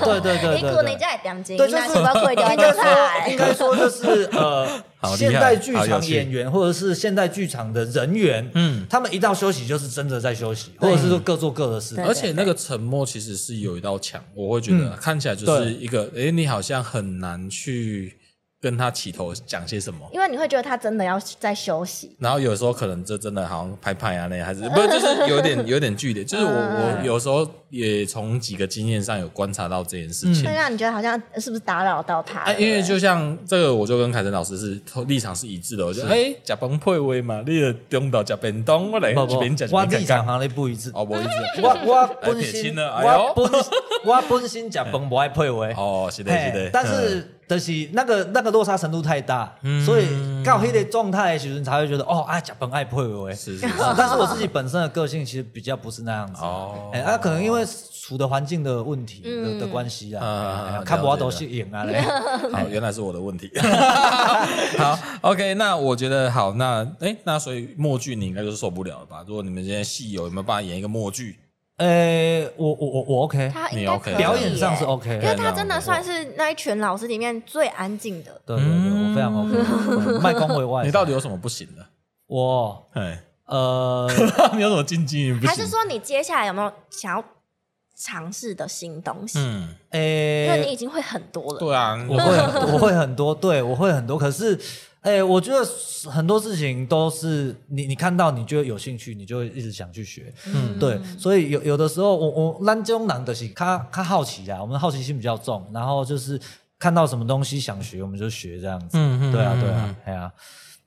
[0.02, 4.66] 对对对，你可能在点睛，对，就是应该 说，应该说就是呃，
[5.16, 12.00] 现代剧场演员或者是现代剧场的人员，嗯，他们一到休息就是真的在休息，或者是说各做各的事。
[12.00, 18.16] 而且那个沉默其实是有一道墙，我会觉得看起来就是一个，哎，你好像很难去。
[18.60, 20.06] 跟他起头讲些什么？
[20.12, 26.22] 因为你会觉得他真的要在休息，然后有时候可能就真的好像拍拍啊，那还是不是就是有点 有点距离。
[26.22, 32.52] 就是我我有时候也从几个经验上有观察到这件事情，会让你觉得好像是不是打扰到他？
[32.52, 35.86] 因为就像这个，我就跟凯森老师是立场是一致的。
[35.86, 39.66] 我觉得哎，甲崩配位嘛，你的中岛甲变东，我来这边讲。
[39.72, 41.28] 我立场行你不一致，哦不一致。
[41.62, 43.50] 我我本身我本
[44.04, 45.72] 我本身甲崩不爱配位。
[45.78, 47.26] 哦，是的，是的，但是。
[47.50, 50.06] 就是那个那个落差程度太大，嗯、所以
[50.44, 53.34] 到黑的状态的时候才会觉得哦，爱吃饭爱配位。
[53.34, 53.74] 是是是。
[53.98, 56.40] 但是我自己本身的个性其实比较不是那样子。
[56.42, 56.90] 哦。
[56.92, 57.66] 哎，啊，可能因为
[58.00, 62.00] 处的环境的问题的、嗯、的关系啊，看我都是赢啊嘞。
[62.54, 63.50] 好，原来是我的问题。
[64.78, 69.24] 好，OK，那我觉得好，那哎，那所以默剧你应该就是受不了了吧？
[69.26, 71.36] 如果你们今天戏友有没有办法演一个默剧？
[71.80, 78.38] 呃，我我我我 OK，他应该可以，表演上是 OK，因为他真的算是那一群老师里面最安静的。
[78.44, 80.84] 对对对，我非常 OK，卖功为外。
[80.86, 81.86] 你到底有什么不行的？
[82.26, 84.06] 我，哎，呃，
[84.52, 85.32] 你有什么禁忌？
[85.46, 87.24] 还是说你接下来有没有想要
[88.02, 89.38] 尝试的新东西？
[89.38, 91.58] 嗯，诶，因为你已经会很多了。
[91.58, 94.58] 对啊， 我会我会很多，对我会很多，可是。
[95.02, 95.64] 哎、欸，我觉得
[96.10, 100.30] 很多事情都是你你看到你就有兴趣，你就会一直想去学。
[100.44, 106.38] 嗯，对，所以有有的时候我我咱这种人的是他他好奇啊，我们好奇心比较重，然后就是
[106.78, 108.88] 看到什么东西想学，我们就学这样子。
[108.92, 110.30] 嗯嗯，对啊对啊，哎呀，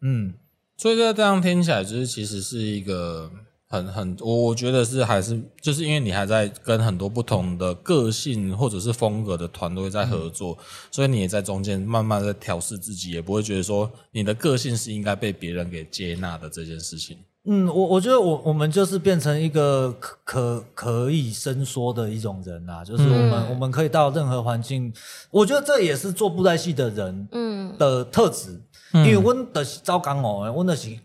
[0.01, 0.31] 嗯，
[0.77, 3.31] 所以这这样听起来就是其实是一个。
[3.73, 17.17] 很很，我我觉得是还是就是因为你还在跟很多不同的个性或者是风格的团队在合作，嗯、所以你也在中间慢慢的调试自己，也不会觉得说你的个性是应该被别人给接纳的这件事情。
[17.45, 24.93] 嗯，我我觉得我我们就是变成一个可可可以伸缩的一种人啊，就是我们、嗯、我们可以到任何环境，
[25.31, 28.61] 我觉得这也是做布袋戏的人嗯的特质，
[28.93, 30.95] 嗯、因为温的是招刚哦，温的是。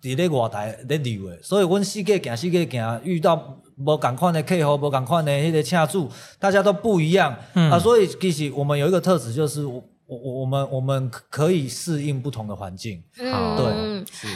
[0.00, 6.08] 伫咧外台咧溜诶，所以阮四界行四界行，遇到无共款诶客户，无共款诶迄个车主，
[6.38, 7.78] 大家都不一样、嗯、啊。
[7.78, 13.02] 所以其实我们有一个特质，就是我我我们我们可以适应不同的环境。
[13.18, 14.28] 嗯，对，是。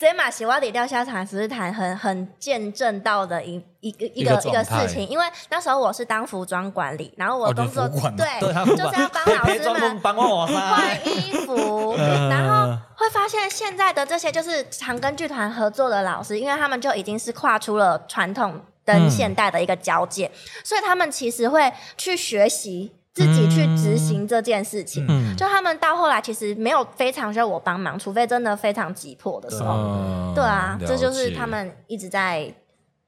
[0.00, 11.94] 这嘛是我伫钓虾场只是谈很很见证到的一一个一个一个事情，因为那时候我是当服装管理，然后我工作、哦、对， 对就是要帮老师 们换衣服，
[12.30, 20.32] 然 后会发现现在的这些就是常跟剧团合作的老师，因为他们就已经是跨出了传统跟现代的一个交界，嗯、
[20.64, 22.92] 所以他们其实会去学习。
[23.12, 30.32] 自己去执行这件事情，嗯、就他们到后来其实没有非常需要我帮忙，除非真的非常急迫的时候。
[30.34, 30.78] 对，对啊。
[30.86, 32.52] 这就是他们一直在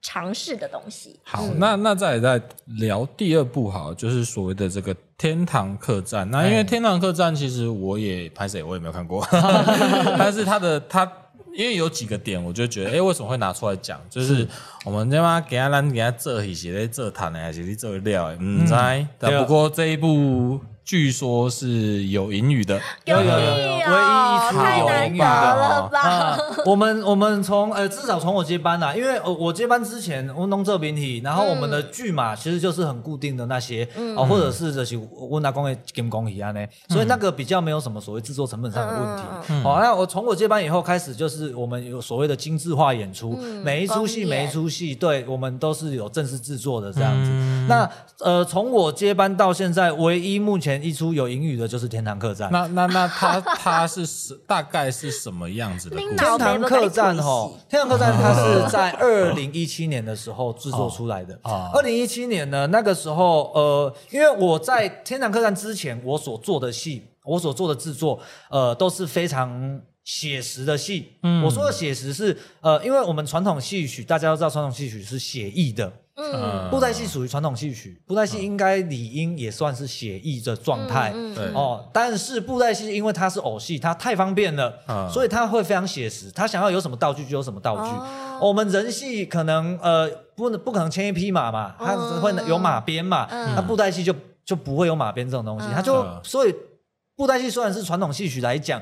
[0.01, 1.19] 尝试的东西。
[1.23, 2.45] 好，嗯、那那再来再
[2.79, 6.29] 聊第二部，好，就是所谓的这个天堂客栈。
[6.29, 9.25] 那因为天堂客栈，其实我也拍谢，我也没有看过，
[10.19, 11.09] 但是他的他。
[11.53, 13.99] 因为有几个点，我就觉得， 哎，为什么会拿出来讲？
[14.09, 14.47] 就是
[14.85, 18.35] 我们他妈给他让给他做一些做谈的，还是做料？
[18.39, 19.07] 嗯，在。
[19.19, 20.59] 但不过这一部。
[20.85, 26.37] 据说是有英语的，有有有有，唯一一出有英语的吧？
[26.65, 39.63] 我们我们从呃至少从我接班呐，因为呃我接班之前我弄这边体，然后我们的剧码其实就是很固定的那些啊，或者是这些温达工业跟工一样呢，所以那个比较没有什么所谓制作成本上的问题。
[39.63, 47.31] 好，那我从我接班以后开始，就是我们有所谓的精致化演出，每一出戏每一出戏，对我们都是有正式制作的这样子。
[47.67, 47.89] 那
[48.19, 50.83] 呃从我接班到现在，唯一目前。
[50.83, 52.49] 一出有英语的就是天堂客栈。
[52.51, 55.95] 那那那他他是是大概是什么样子的？
[55.95, 61.39] 天堂客栈哈，天堂客栈它是在二零一七年的时候制作出来的。
[61.73, 71.13] 二零一七年呢，那个时候呃，因为我在天堂客栈之前，我所做的戏，我所做的制作，呃，都是非常写实的戏。
[71.23, 75.93] 嗯，我说的写实是呃，因为我们传统戏曲，大家都知道传统戏曲是写意的。
[76.15, 81.11] 嗯，布袋戏属于传统戏曲，布袋戏应该理应也算是写意的状态。
[81.15, 84.77] 嗯哦，但是布袋戏因为它是偶戏，它太方便了，
[85.11, 86.29] 所以它会非常写实。
[86.29, 87.91] 它想要有什么道具就有什么道具。
[88.39, 93.27] 我们人戏可能呃不能不可能牵一匹马嘛，它会有马鞭嘛。
[93.55, 94.13] 那布袋戏就
[94.45, 96.53] 就不会有马鞭这种东西，它就所以
[97.15, 98.79] 布袋戏虽然是传统戏曲来讲。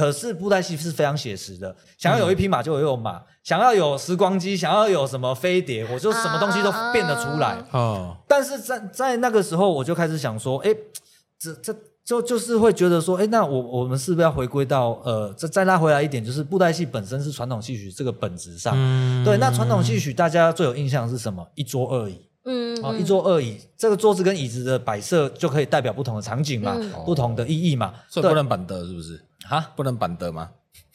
[0.00, 7.62] 可是布袋戏是非常写实的，想要有一匹马就有马，嗯、想要有时光机，想要有什么飞碟，我就什么东西都变得出来。
[7.70, 10.74] 哦，但是在在那个时候，我就开始想说，哎，
[11.38, 18.72] 这这就就是会觉得说，哎，那我我们是不是要回归到呃，再再拉回来一点，就是布袋戏本身是传统戏曲这个本质上。
[18.74, 21.46] 嗯、对，那传统戏曲大家最有印象是什么？
[21.56, 22.18] 一桌二椅。
[22.46, 29.22] 嗯，哦，一桌二椅，这个桌子跟椅子的摆设就可以代表不同的场景嘛，嗯、不同的意义嘛，所以不能板凳是不是？
[29.50, 30.52] 哈，不能板凳吗？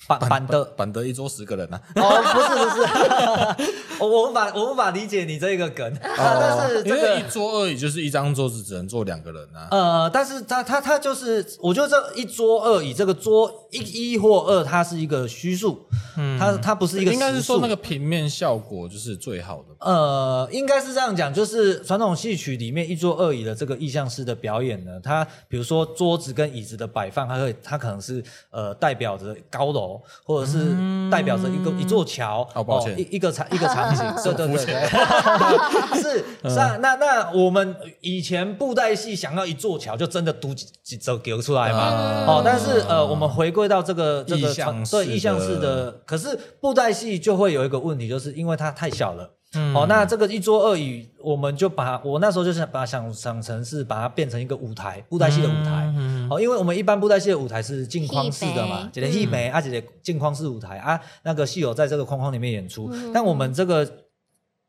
[0.08, 1.80] 板板的板的一桌十个人呢？
[1.96, 3.68] 哦，不是不是，
[4.00, 5.92] 我我无法我无法理解你这个梗。
[6.02, 9.68] 但是这个一桌二椅就是一张桌子只能坐两个人啊。
[9.72, 13.80] 呃，但是他他他就是，我觉得这一桌二椅这个桌一
[14.12, 15.86] 一或二，它是一个虚数，
[16.18, 17.12] 嗯，它它不是一个。
[17.12, 19.76] 应该是说那个平面效果就是最好的。
[19.80, 29.95] 呃，应该是这样讲，就是传统戏曲里面一桌二椅的这个意象式的表演呢，它比如说桌子跟椅子的摆放，它会它可能是呃代表着高楼。
[30.24, 30.76] 或者是
[31.10, 36.24] 代表着一个一座桥，哦，一一个场一个场景， 对对对对， 是
[36.56, 44.54] 那那那我们以前布袋戏想要一座桥，就真的读几走给出来嘛，哦，但是呃，我们回归到这个这个
[44.92, 49.32] 对意象式的，可是布袋戏就会有一个问题，就是因为它太小了。
[49.58, 55.86] 嗯、哦，那这个一桌二椅，我们就把我那时候就是把它想想成是把它变成一个舞台，布袋戏的舞台。
[55.96, 62.90] 嗯嗯、哦，因为我们一般布袋戏的舞台是镜框式的嘛，姐姐戏梅啊，姐姐镜框式舞台啊，那个戏友在这个框框里面演出。
[62.92, 64.05] 嗯、但我们这个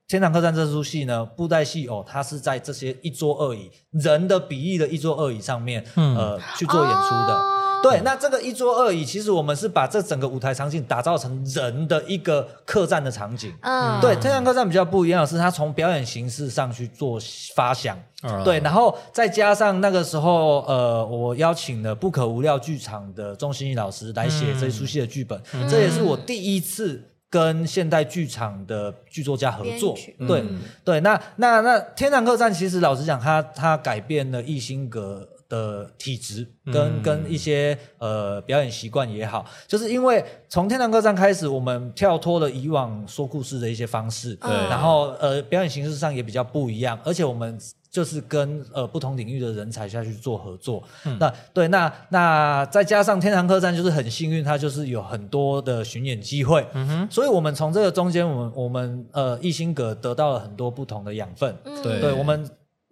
[0.08, 7.34] 天堂客栈这出戏呢，布袋戏哦，它是在这些一桌二椅人的比例的一桌二椅上面，嗯、呃，去做演出的。
[7.34, 7.52] 哦
[7.82, 13.52] 对，那这个一桌二椅，其实我们是把这整个舞台场景打造成人的一个客栈的场景。
[13.60, 17.20] 嗯，对，天堂客栈比较不一样的是，它从表演形式上去做
[17.54, 17.96] 发想。
[18.22, 29.96] 嗯，对，然后再加上那个时候，呃，我邀请了不可无料剧场的钟欣怡老师来写这出戏的剧本，嗯、这也是我第一次跟现代剧场的剧作家合作。
[30.18, 30.44] 嗯、对，
[30.84, 47.58] 对，那那那天堂客栈，其实老实讲，它它改变了艺兴格的体质跟跟一些呃表演习惯也好，就是因为从天堂客栈开始，我们跳脱了以往说故事的一些方式，对，然后呃表演形式上也比较不一样，而且我们
[47.96, 62.46] 就是跟呃不同领域的人才下去做合作，嗯、那对，那那再加上天堂客栈就是很幸运，它就是有很多的巡演机会，嗯哼，所以我们从这个中间，我们我们呃艺兴阁得到了很多不同的养分，嗯、对，对我们。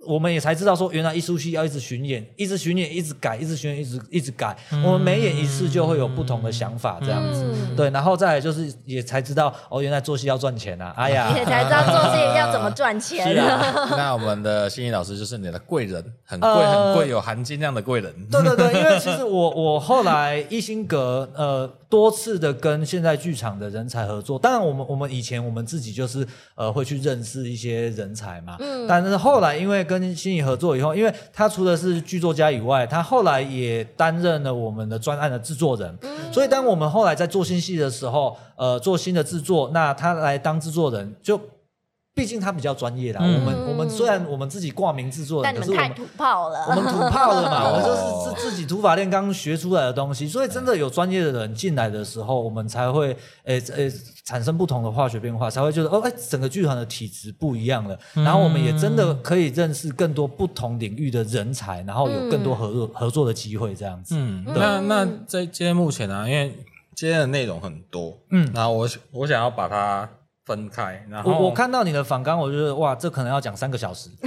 [0.06, 4.56] 我们也才知道说，原来一出戏要一直巡演，一直巡演，一直改，一直巡演，一直一直改。
[4.72, 7.44] 嗯、我们每演一次就会有不同的想法，这样子。
[7.44, 10.92] 嗯、对，然后再来就是也才知道，哦，原来做戏要赚钱啊！
[10.96, 13.26] 哎呀，也才知道做戏要怎么赚钱。
[13.26, 18.12] 是啊， 那我们的心怡老师就是你的贵人，很贵、呃、很贵有含金量的贵人。
[18.30, 21.70] 对对对，因为其实我 我后来艺兴阁呃。
[21.94, 26.26] 多次的跟现在剧场的人才合作，当然我们我们以前我们自己就是
[26.56, 41.38] 呃会去认识一些人才嘛，嗯，但是后来因为跟欣怡合作以后，因为他除了是剧作家以外，他后来也担任了我们的专案的制作人，嗯，所以当我们后来在做新戏的时候，呃，做新的制作，那他来当制作人就。
[42.14, 53.08] 毕竟他比较专业啦，嗯、我们我们虽然我们自己挂名制作人，但你们太土炮了，我们土炮了嘛， 我们就是自自己土法炼钢学出来的东西，所以真的有专业的人进来的时候，我们才会
[53.42, 64.14] 诶诶、欸欸、产生不同的化学变化，才会觉得哦哎、欸，整个剧团的体质不一样了，然后我们也真的可以认识更多不同领域的人才，然后有更多合作合作的机会这样子。
[64.16, 66.56] 嗯，那那在今天目前呢、啊，因为
[66.94, 70.08] 今天的内容很多，嗯，然后我我想要把它。
[70.44, 74.10] 分开，然后我我看到你的访纲，我觉得哇，这可能要讲三个小时。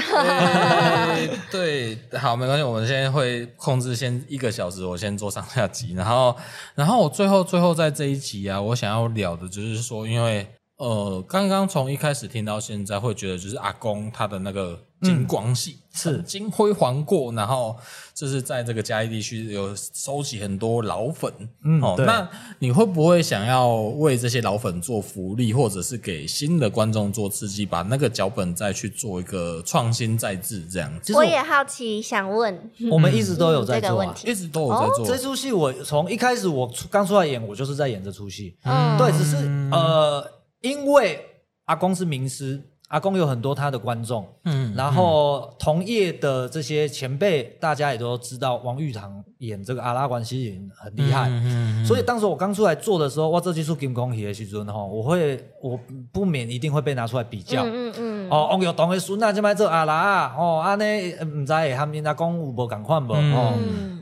[1.51, 6.35] 对，对，好，没关系，我们现在会控制先一个小时，我先做上下集，然后，
[6.73, 10.47] 然后我最后最后在这一集啊，我想要聊的就是说，因为
[10.77, 14.79] 呃，刚刚从一开始听到现在，会觉得就是阿公他的那个。
[14.99, 16.23] 金光系是。
[16.23, 17.77] 金辉煌过，然后
[18.15, 21.31] 就是在这个嘉义地区有收集很多老粉，
[21.63, 31.13] 嗯，哦，那你会不会想要为这些老粉做福利，或者是给新的观众做刺激，把那个脚本再去做一个创新再制这样子？
[31.13, 35.05] 我也好奇，想问，我们一直都有在做，啊，一直都有在做。
[35.05, 39.35] 这出戏我从一开始我刚出来演，我就是在演这出戏，嗯，对，只是
[39.71, 40.27] 呃，
[40.61, 41.25] 因为
[41.65, 42.61] 阿公是名师。
[42.89, 55.77] 阿公有很多他的观众，嗯，然后同业的这些前辈，大家也都知道王玉堂演这个阿拉关系人很厉害，嗯，嗯，嗯，所以当时我刚出来做的时候，哇，这技术金光的时尊哈，我会我
[56.13, 63.96] 不免一定会被拿出来比较，嗯嗯，嗯，哦，王玉堂的孙啊，这么做阿拉啊，哦，安尼唔知他们阿公有无共款无，哦，嗯，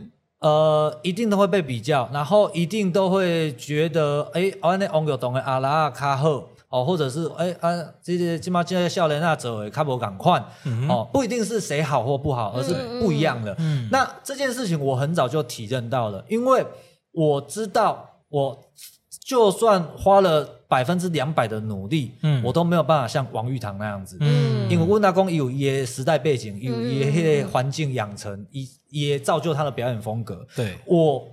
[0.46, 6.44] 呃，一定都会被比较，然后一定都会觉得，哎，安尼王玉堂的阿拉啊较好。
[6.70, 7.74] 哦，或者是哎啊，
[8.04, 10.44] 这些起码这些少年啊，走诶，看不赶快
[10.90, 13.54] 哦，不一定是谁好或不好，而是不一样的。
[13.54, 16.66] 嗯嗯、那这件事情我很早就体认到了，因为
[17.14, 18.60] 我知道，我
[19.24, 30.46] 就算花了百分之两百的努力，嗯，我都没有办法像王玉堂那样子，嗯，因为温大公有也时代背景，有也环境养成，也也造就他的表演风格。
[30.56, 31.26] 对，我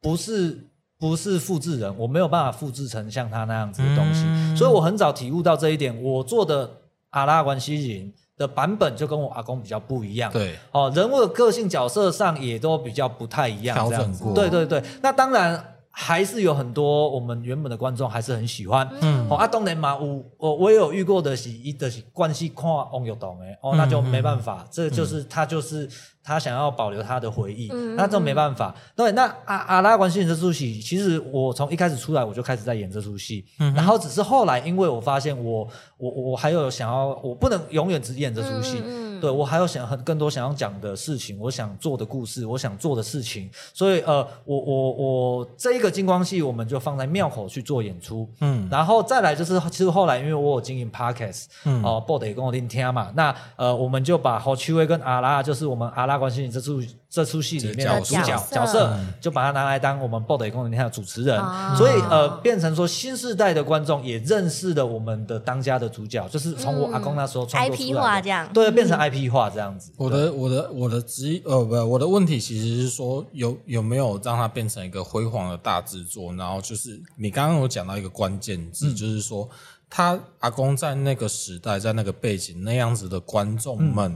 [0.00, 0.62] 不是。
[0.98, 5.94] 不是复制人，我没有办法复制成像他那样子的东西，嗯、所以我很早体悟到这一点。
[6.02, 6.70] 我做的
[7.10, 14.82] 阿拉关西人的版本就跟我阿公比较不一样，对，哦，人物的个性角色上也都比较不太一样，调整过，对对对。
[15.02, 15.62] 那当然。
[15.98, 25.88] 还是有很多我们原本的观众还是很喜欢，嗯，哦，啊，当然嘛，我我我也有遇过的是，一的是关系看王玉堂诶，哦，那就没办法，嗯、这就是他就是
[26.22, 28.74] 他想要保留他的回忆，嗯、那这没办法。
[28.94, 35.66] 对，那阿阿拉关系这出戏，其实我从一开始出来我就开始在演这出戏，嗯，然后只是后来因为我发现我
[35.96, 38.82] 我我还有想要，我不能永远只演这出戏。
[39.20, 56.82] 对，我还有想很更多想要讲的事情，我想做的故事，我想做的事情，所以呃，我我我这一个金光戏，我们就放在庙口去做演出，嗯，然后再来就是，其实后来因为我有经营 Podcast，嗯，哦，报得跟我听听嘛，那呃，我们就把侯七威跟阿拉，就是我们阿拉关系这出。
[57.08, 61.38] 这出戏里面的主角角色，就把它拿来当我们爆的功能天下的主持人，
[61.76, 69.92] 所以呃，变成说新世代的观众也认识了我们的当家的主角，就是从我阿公那时候创作出来 IP 化这样，对，变成 IP 化这样子。
[69.96, 76.34] 我的我的我的职呃不，我的问题其实是说有有没有让它变成一个辉煌的大制作？
[76.34, 79.48] 然后就是你刚刚有讲到一个关键字，就是说
[79.88, 84.14] 他阿公在那个时代，在那个背景那样子的观众们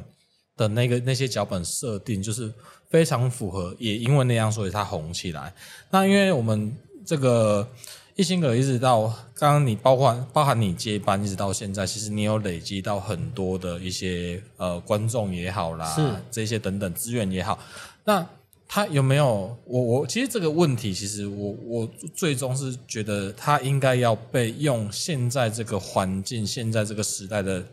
[0.56, 2.52] 的那个那些脚本设定，就是。
[2.90, 5.54] 非常符合，也因为那样，所以他红起来。
[5.90, 6.76] 那因为我们
[7.06, 7.66] 这个
[8.16, 17.56] 一心阁一直到刚刚你包括包含你接班一直到现在，其实你有累积到很多的一些呃观众也好啦，是这些等等资源也好。
[18.04, 18.26] 那
[18.66, 27.64] 他有没有我我其实这个问题，其实我我最终是觉得他应该要被用现在这个环境、现在这个时代的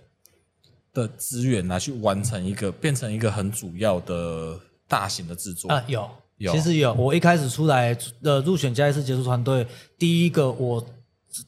[0.94, 4.60] 的资源来去完成一个变成一个很主要的。
[4.88, 6.94] 大型的制作啊，有，有，其实有。
[6.94, 9.66] 我一开始出来的入选嘉义市杰出团队，
[9.98, 10.86] 第一个我。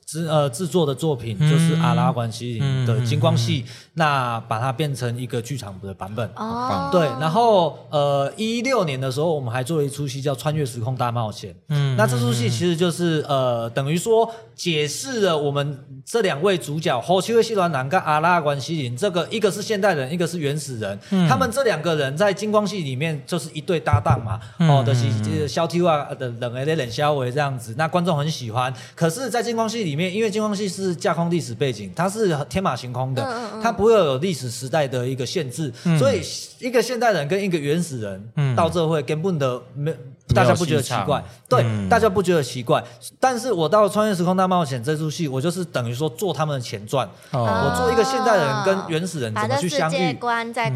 [0.06, 6.30] 制呃制作的作品就是阿拉关系的金光戏，那把它变成一个剧场的版本。
[6.36, 11.52] 哦，对，然后呃一六年的时候，我们还做了一出戏叫《穿越时空大冒险》。
[11.70, 21.00] 嗯，那这出戏其实就是呃等于说解释了我们这两位主角侯七位戏团男跟阿拉关系人，这个一个是现代人，一个是原始人。
[21.12, 24.40] 嗯，他们这两个人在金光戏里面就是一对搭档嘛。
[24.60, 28.74] 哦，就是肖 T 啊的冷 A 的冷肖维这样子，那观众很喜欢。
[28.96, 36.22] 可是，在金光戏里面，因为金光系是架空历史背景，它是天马行空的，嗯嗯、它不会有历史时代的一个限制，嗯、所以
[36.60, 39.94] 一个现代人跟一个原始人、嗯、到这会根本的没
[40.34, 42.84] 大家不觉得奇怪，对，嗯、大家不觉得奇怪。
[43.20, 50.14] 但是我到《穿越时空大冒险》这出戏，我就是等于说做他们的前传，哦、我做一个现代人跟原始人怎么去相遇。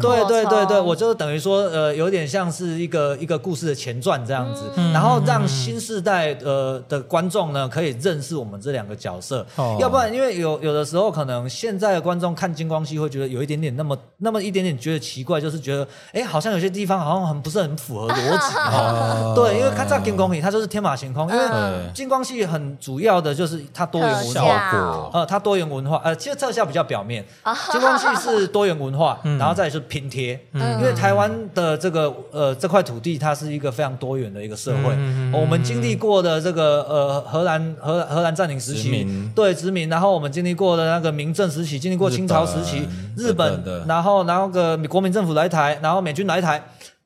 [0.00, 9.46] 对对对对，我就是等于说，呃，有点像是一个一个故事的前传这样子，嗯、然后让新世代呃的观众呢可以认识我们这两个角色。
[9.54, 18.56] 哦、要不然，因为有有的时候可能现在的观众看金光戏会觉得有一点点那么那么一点点觉得奇怪，就是觉得哎，好像有些地方好像很不是很符合逻辑。
[18.74, 19.43] 哦、对。
[19.52, 21.30] 因为看这金光戏，它就是天马行空。
[21.30, 21.44] 因为
[21.92, 27.24] 金光戏很主要的就是它多元文化，呃，它多元文化，呃，其实特效比较表面。
[27.72, 30.38] 金光戏是多元文化，然后再是拼贴。
[30.52, 34.96] 因为台湾的这个呃这块土地，它是一个非常多元的一个社会。
[35.32, 46.62] 我们经历过的这个呃荷兰荷荷兰占领时期，对殖民，然后我们经历过的那个明政时期，经历过清朝时期，日本，然后然后个国民政府来台，然后美军来台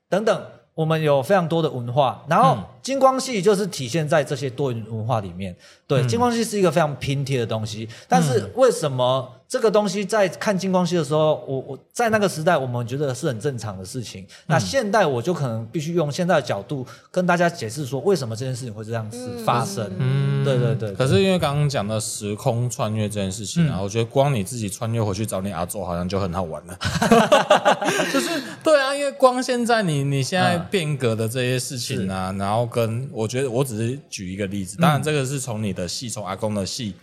[0.09, 0.43] 等等。
[0.79, 2.57] 我们有非常多的文化，然后
[2.89, 5.55] 金光系就是体现在这些多元文化里面。
[5.87, 9.35] 对，金光系是一个非常拼贴的东西，但是为什么？
[9.49, 14.23] 这个东西在看金光系的时候，我我在那个时代，我们觉得是很正常的事情。
[14.23, 19.91] 嗯、那现代我就可能必须用现在的角度跟大家解释说，为什么这件事情会这样子发生？
[19.99, 20.97] 嗯，对对对，对。
[20.97, 26.79] 可是因为刚刚讲的时空穿越这件事情啊，嗯、我觉得光你自己穿越回去找你阿祖，好像就很好玩了。
[28.13, 36.95] 就是对啊，因为光现在你你现在变革的这些事情啊，嗯、然后跟我觉得我只是举一个例子，当然这个是从你的戏，从阿公的戏。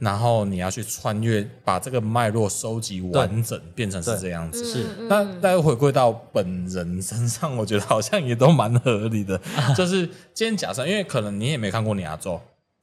[0.00, 4.64] 然后你要去穿越，把这个脉络收集完整，对变成是这样子。
[4.64, 9.40] 是，那大家回归到本人身上，我觉得好像也都蛮合理的。
[9.76, 10.04] 就是
[10.34, 12.38] 今天假设，因为可能你也没看过你阿祖。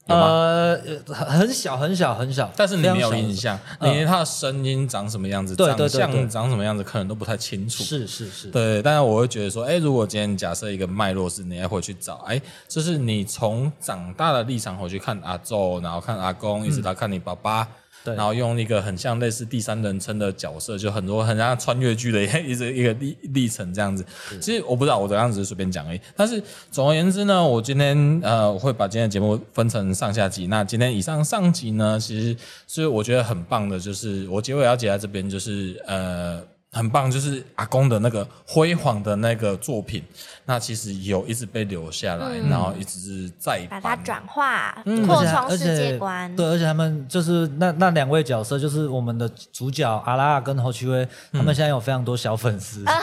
[0.07, 0.77] 呃，
[1.07, 7.83] 很小很小很小，但是你没有印象，你连他的声音长什么样子，长相长什么样子，可能都不太清楚。
[7.83, 8.81] 是是是，对。
[8.81, 17.67] 但是我会觉得说，哎，如果今天假设一个脉络是你要回去找，哎，就是你从长大的立场回去看阿宙，然后看阿公，一直到看你爸爸。
[18.03, 24.05] 对然后用一个很像类似第三人称的角色，就很多很像穿越剧的一个一个一个历历程这样子。
[24.39, 26.01] 其实我不知道，我这样子随便讲而已。
[26.15, 26.41] 但是
[26.71, 30.47] 总而言之呢，我今天呃我会把今天的节目分成上下集。
[30.47, 32.35] 那今天以上上集呢，其实
[32.67, 36.41] 是我觉得很棒的，就是我结尾要结在这边，就是呃。
[36.73, 40.01] 很棒，就是阿公的那个辉煌的那个作品，
[40.45, 46.33] 那其实有一直被留下来，嗯、然后一直是在把它转化，扩充世界观。
[46.33, 52.93] 对，而且他们就是那那两位角色，就是我们的主角阿拉跟侯启威，他们现在有非常多小粉丝， 啊，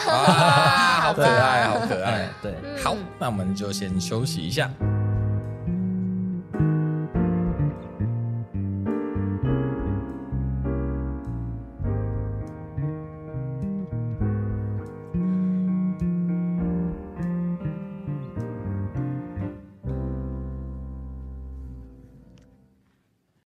[1.03, 2.27] 好可爱，好可爱。
[2.43, 4.71] 对，好，那我们就先休息一下。